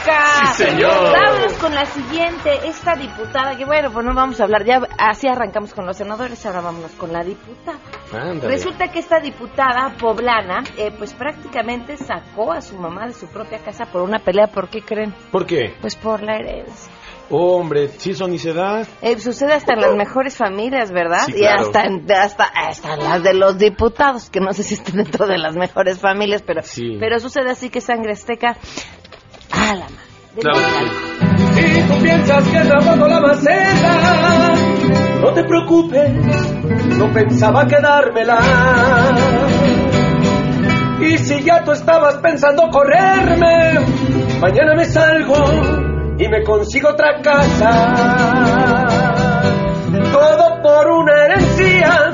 Sí, 0.03 0.63
señor. 0.63 1.11
Vámonos 1.11 1.53
con 1.53 1.73
la 1.73 1.85
siguiente, 1.85 2.67
esta 2.67 2.95
diputada, 2.95 3.55
que 3.57 3.65
bueno, 3.65 3.91
pues 3.91 4.05
no 4.05 4.13
vamos 4.13 4.39
a 4.39 4.43
hablar, 4.43 4.65
ya 4.65 4.81
así 4.97 5.27
arrancamos 5.27 5.73
con 5.73 5.85
los 5.85 5.97
senadores, 5.97 6.45
ahora 6.45 6.61
vámonos 6.61 6.91
con 6.91 7.11
la 7.13 7.23
diputada. 7.23 7.79
Ándale. 8.13 8.47
Resulta 8.55 8.89
que 8.91 8.99
esta 8.99 9.19
diputada 9.19 9.93
poblana, 9.99 10.63
eh, 10.77 10.91
pues 10.97 11.13
prácticamente 11.13 11.97
sacó 11.97 12.51
a 12.51 12.61
su 12.61 12.77
mamá 12.77 13.07
de 13.07 13.13
su 13.13 13.27
propia 13.27 13.59
casa 13.59 13.85
por 13.85 14.01
una 14.01 14.19
pelea. 14.19 14.47
¿Por 14.47 14.69
qué 14.69 14.81
creen? 14.81 15.13
¿Por 15.31 15.45
qué? 15.45 15.73
Pues 15.81 15.95
por 15.95 16.21
la 16.21 16.35
herencia. 16.35 16.91
Hombre, 17.27 17.87
si 17.87 18.11
eso 18.11 18.27
ni 18.27 18.37
se 18.37 18.53
da. 18.53 18.83
Eh, 19.01 19.17
sucede 19.17 19.53
hasta 19.53 19.73
en 19.73 19.81
las 19.81 19.95
mejores 19.95 20.37
familias, 20.37 20.91
¿verdad? 20.91 21.23
Sí, 21.25 21.33
Y 21.39 21.45
hasta, 21.45 21.85
en- 21.85 22.05
hasta, 22.11 22.43
hasta 22.43 22.95
las 22.97 23.23
de 23.23 23.33
los 23.33 23.57
diputados, 23.57 24.29
que 24.29 24.39
no 24.39 24.53
sé 24.53 24.61
si 24.61 24.75
están 24.75 24.97
dentro 24.97 25.25
de 25.25 25.39
las 25.39 25.55
mejores 25.55 25.99
familias, 25.99 26.43
pero, 26.43 26.61
Sí. 26.61 26.97
pero 26.99 27.19
sucede 27.19 27.49
así 27.49 27.71
que 27.71 27.81
sangre 27.81 28.11
azteca. 28.11 28.57
¡Ah, 29.51 29.75
la 29.75 29.85
madre! 29.85 30.05
Claro. 30.41 30.59
Si 31.53 31.81
tú 31.81 32.01
piensas 32.01 32.47
que 32.47 32.59
tapando 32.59 33.07
la 33.07 33.21
maceta, 33.21 34.53
no 35.21 35.33
te 35.33 35.43
preocupes, 35.43 36.11
no 36.97 37.11
pensaba 37.13 37.65
quedármela. 37.67 38.39
Y 40.99 41.17
si 41.17 41.43
ya 41.43 41.63
tú 41.63 41.71
estabas 41.71 42.15
pensando 42.15 42.69
correrme, 42.69 43.79
mañana 44.39 44.75
me 44.75 44.85
salgo 44.85 45.35
y 46.17 46.27
me 46.27 46.43
consigo 46.43 46.89
otra 46.89 47.21
casa. 47.21 48.87
Todo 50.11 50.61
por 50.61 50.87
una 50.87 51.25
herencia, 51.25 52.11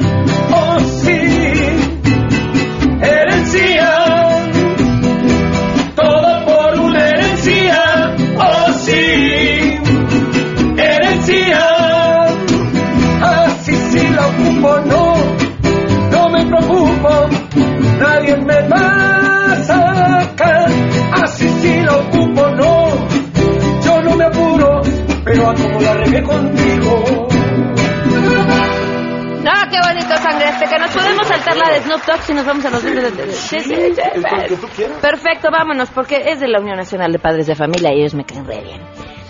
la 25.82 25.94
regué 25.94 26.24
contigo. 26.24 27.28
No, 29.44 29.52
qué 29.72 29.80
bonito 29.82 30.16
sangre 30.18 30.50
este, 30.50 30.66
que 30.66 30.80
nos 30.80 30.92
podemos 30.92 31.28
saltar 31.28 31.58
la 31.58 31.74
de 31.74 31.82
Snoop 31.82 32.06
Dogg 32.06 32.22
si 32.22 32.34
nos 32.34 32.46
vamos 32.46 32.64
a 32.66 32.70
los 32.70 32.84
libros 32.84 33.18
de... 33.18 33.32
Sí. 33.32 33.58
Perfecto, 35.02 35.50
vámonos, 35.52 35.90
porque 35.90 36.22
es 36.28 36.40
de 36.40 36.48
la 36.48 36.60
Unión 36.60 36.78
Nacional 36.78 37.12
de 37.12 37.18
Padres 37.18 37.48
de 37.48 37.56
Familia 37.56 37.92
y 37.92 38.02
ellos 38.02 38.14
me 38.14 38.24
caen 38.24 38.46
re 38.46 38.62
bien. 38.62 38.82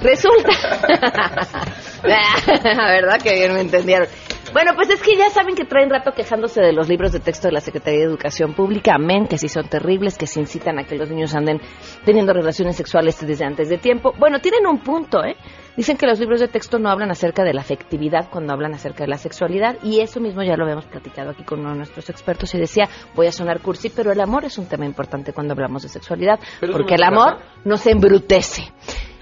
Resulta... 0.01 0.51
la 2.03 2.91
verdad 2.91 3.21
que 3.21 3.33
bien 3.35 3.53
me 3.53 3.61
entendieron. 3.61 4.07
Bueno, 4.53 4.73
pues 4.75 4.89
es 4.89 5.01
que 5.01 5.15
ya 5.15 5.29
saben 5.29 5.55
que 5.55 5.63
traen 5.63 5.89
rato 5.89 6.11
quejándose 6.13 6.61
de 6.61 6.73
los 6.73 6.89
libros 6.89 7.13
de 7.13 7.21
texto 7.21 7.47
de 7.47 7.53
la 7.53 7.61
Secretaría 7.61 8.01
de 8.01 8.05
Educación 8.05 8.53
Pública, 8.53 8.95
amén, 8.95 9.25
que 9.27 9.37
sí 9.37 9.47
son 9.47 9.69
terribles, 9.69 10.17
que 10.17 10.27
se 10.27 10.41
incitan 10.41 10.77
a 10.77 10.83
que 10.83 10.95
los 10.95 11.09
niños 11.09 11.33
anden 11.35 11.61
teniendo 12.03 12.33
relaciones 12.33 12.75
sexuales 12.75 13.25
desde 13.25 13.45
antes 13.45 13.69
de 13.69 13.77
tiempo. 13.77 14.13
Bueno, 14.19 14.39
tienen 14.39 14.67
un 14.67 14.79
punto, 14.79 15.23
¿eh? 15.23 15.37
Dicen 15.77 15.95
que 15.95 16.05
los 16.05 16.19
libros 16.19 16.41
de 16.41 16.49
texto 16.49 16.79
no 16.79 16.89
hablan 16.89 17.11
acerca 17.11 17.45
de 17.45 17.53
la 17.53 17.61
afectividad 17.61 18.29
cuando 18.29 18.51
hablan 18.51 18.73
acerca 18.73 19.05
de 19.05 19.09
la 19.09 19.17
sexualidad 19.17 19.77
y 19.83 20.01
eso 20.01 20.19
mismo 20.19 20.43
ya 20.43 20.57
lo 20.57 20.63
habíamos 20.65 20.85
platicado 20.85 21.29
aquí 21.29 21.43
con 21.43 21.61
uno 21.61 21.71
de 21.71 21.77
nuestros 21.77 22.09
expertos 22.09 22.53
y 22.53 22.57
decía, 22.57 22.89
voy 23.15 23.27
a 23.27 23.31
sonar 23.31 23.61
cursi, 23.61 23.89
pero 23.89 24.11
el 24.11 24.19
amor 24.19 24.43
es 24.43 24.57
un 24.57 24.67
tema 24.67 24.85
importante 24.85 25.31
cuando 25.31 25.53
hablamos 25.53 25.83
de 25.83 25.89
sexualidad, 25.89 26.39
Pero 26.59 26.73
porque 26.73 26.95
el 26.95 27.03
amor 27.03 27.37
nos 27.63 27.87
embrutece. 27.87 28.63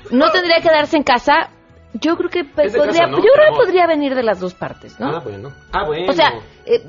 No 0.10 0.32
tendría 0.32 0.58
que 0.58 0.70
quedarse 0.70 0.98
en 0.98 1.04
casa. 1.04 1.52
Yo 1.94 2.16
creo 2.18 2.30
que 2.30 2.44
podría, 2.44 2.86
casa, 2.86 3.08
¿no? 3.08 3.18
yo 3.18 3.24
creo 3.24 3.36
que 3.36 3.48
Amor. 3.54 3.66
podría 3.66 3.88
venir 3.88 4.14
de 4.16 4.24
las 4.24 4.40
dos 4.40 4.54
partes, 4.54 5.00
¿no? 5.00 5.08
Ah, 5.10 5.20
bueno. 5.24 5.52
Ah, 5.72 5.86
bueno. 5.86 6.12
O 6.12 6.14
sea, 6.14 6.34
eh, 6.66 6.82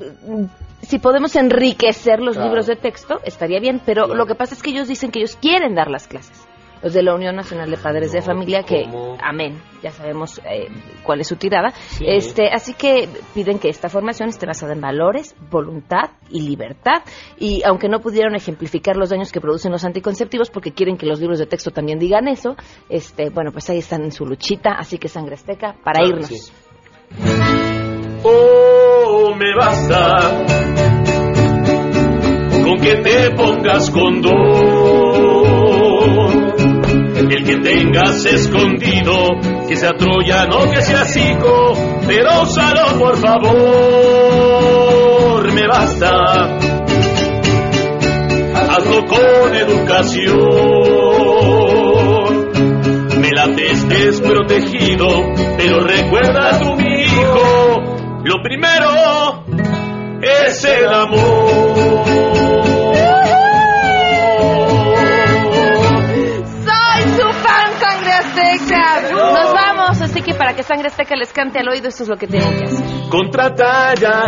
si 0.83 0.99
podemos 0.99 1.35
enriquecer 1.35 2.19
los 2.19 2.35
Claro. 2.35 2.49
libros 2.49 2.67
de 2.67 2.75
texto, 2.75 3.19
estaría 3.23 3.59
bien, 3.59 3.81
pero 3.85 4.07
lo 4.13 4.25
que 4.27 4.35
pasa 4.35 4.53
es 4.53 4.61
que 4.61 4.69
ellos 4.69 4.87
dicen 4.87 5.11
que 5.11 5.19
ellos 5.19 5.35
quieren 5.41 5.73
dar 5.75 5.89
las 5.89 6.07
clases. 6.07 6.47
Los 6.83 6.93
de 6.93 7.03
la 7.03 7.13
Unión 7.13 7.35
Nacional 7.35 7.69
de 7.69 7.77
Padres 7.77 8.11
de 8.11 8.21
Familia, 8.21 8.63
que, 8.63 8.83
¿cómo? 8.83 9.17
amén, 9.21 9.61
ya 9.83 9.91
sabemos 9.91 10.39
eh, 10.39 10.67
cuál 11.03 11.21
es 11.21 11.27
su 11.27 11.35
tirada. 11.35 11.73
Este, 11.99 12.49
así 12.51 12.73
que 12.73 13.07
piden 13.33 13.59
que 13.59 13.69
esta 13.69 13.87
formación 13.89 14.29
esté 14.29 14.45
basada 14.45 14.73
en 14.73 14.81
valores, 14.81 15.35
voluntad 15.49 16.11
y 16.29 16.41
libertad. 16.41 17.03
Y 17.37 17.61
aunque 17.65 17.87
no 17.89 17.99
pudieron 17.99 18.35
ejemplificar 18.35 18.95
los 18.95 19.09
daños 19.09 19.31
que 19.31 19.39
producen 19.41 19.71
los 19.71 19.83
anticonceptivos, 19.85 20.49
porque 20.49 20.71
quieren 20.71 20.97
que 20.97 21.05
los 21.05 21.19
libros 21.19 21.39
de 21.39 21.45
texto 21.45 21.71
también 21.71 21.99
digan 21.99 22.27
eso, 22.27 22.55
este, 22.89 23.29
bueno, 23.29 23.51
pues 23.51 23.69
ahí 23.69 23.77
están 23.79 24.03
en 24.03 24.11
su 24.11 24.25
luchita, 24.25 24.71
así 24.77 24.97
que 24.97 25.07
sangre 25.07 25.35
azteca, 25.35 25.75
para 25.83 25.99
Claro 25.99 26.09
irnos. 26.09 26.27
sí. 26.27 26.51
Oh, 28.23 29.33
me 29.35 29.55
basta 29.55 30.45
con 32.63 32.79
que 32.79 32.95
te 32.97 33.31
pongas 33.35 33.89
condón. 33.89 35.00
Tengas 37.91 38.25
escondido, 38.25 39.37
que 39.67 39.75
sea 39.75 39.91
troyano, 39.91 40.71
que 40.71 40.81
sea 40.81 41.03
psico, 41.03 41.73
pero 42.07 42.43
úsalo 42.43 42.97
por 42.97 43.17
favor, 43.17 43.51
me 45.51 45.67
basta. 45.67 46.09
Hazlo 48.69 49.05
con 49.07 49.53
educación. 49.53 50.39
Me 53.19 53.29
late 53.31 53.71
estés 53.71 54.21
protegido, 54.21 55.09
pero 55.57 55.81
recuerda 55.81 56.59
tú, 56.59 56.73
mi 56.77 57.03
hijo, 57.03 57.81
lo 58.23 58.41
primero 58.41 59.43
es 60.21 60.63
el 60.63 60.87
amor. 60.93 62.40
Que 70.31 70.37
para 70.37 70.53
que 70.53 70.61
Sangre 70.63 70.87
Azteca 70.87 71.13
les 71.15 71.31
cante 71.33 71.59
al 71.59 71.67
oído, 71.67 71.89
esto 71.89 72.03
es 72.03 72.09
lo 72.09 72.17
que 72.17 72.27
tienen 72.27 72.57
que 72.57 72.63
hacer. 72.65 73.09
Contrata 73.09 73.95
ya 73.95 74.27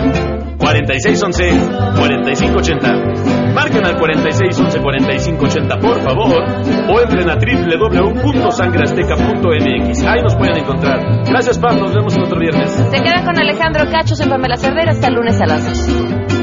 4611-4580. 0.58 3.54
Marquen 3.54 3.86
al 3.86 3.96
4611-4580 3.98 5.80
por 5.80 6.02
favor 6.02 6.44
o 6.90 7.00
entren 7.02 7.30
a 7.30 7.36
www.sangreazteca.mx. 7.36 10.06
Ahí 10.06 10.22
nos 10.22 10.36
pueden 10.36 10.58
encontrar. 10.58 11.00
Gracias, 11.26 11.58
Pam. 11.60 11.80
Nos 11.80 11.94
vemos 11.94 12.14
el 12.16 12.24
otro 12.24 12.40
viernes. 12.40 12.72
Se 12.72 13.02
quedan 13.02 13.24
con 13.26 13.40
Alejandro 13.40 13.86
Cachos 13.92 14.20
en 14.20 14.30
Pamela 14.30 14.58
Cervera 14.58 14.92
hasta 14.92 15.08
el 15.08 15.14
lunes 15.14 15.40
a 15.40 15.46
las 15.46 15.64
2. 16.30 16.43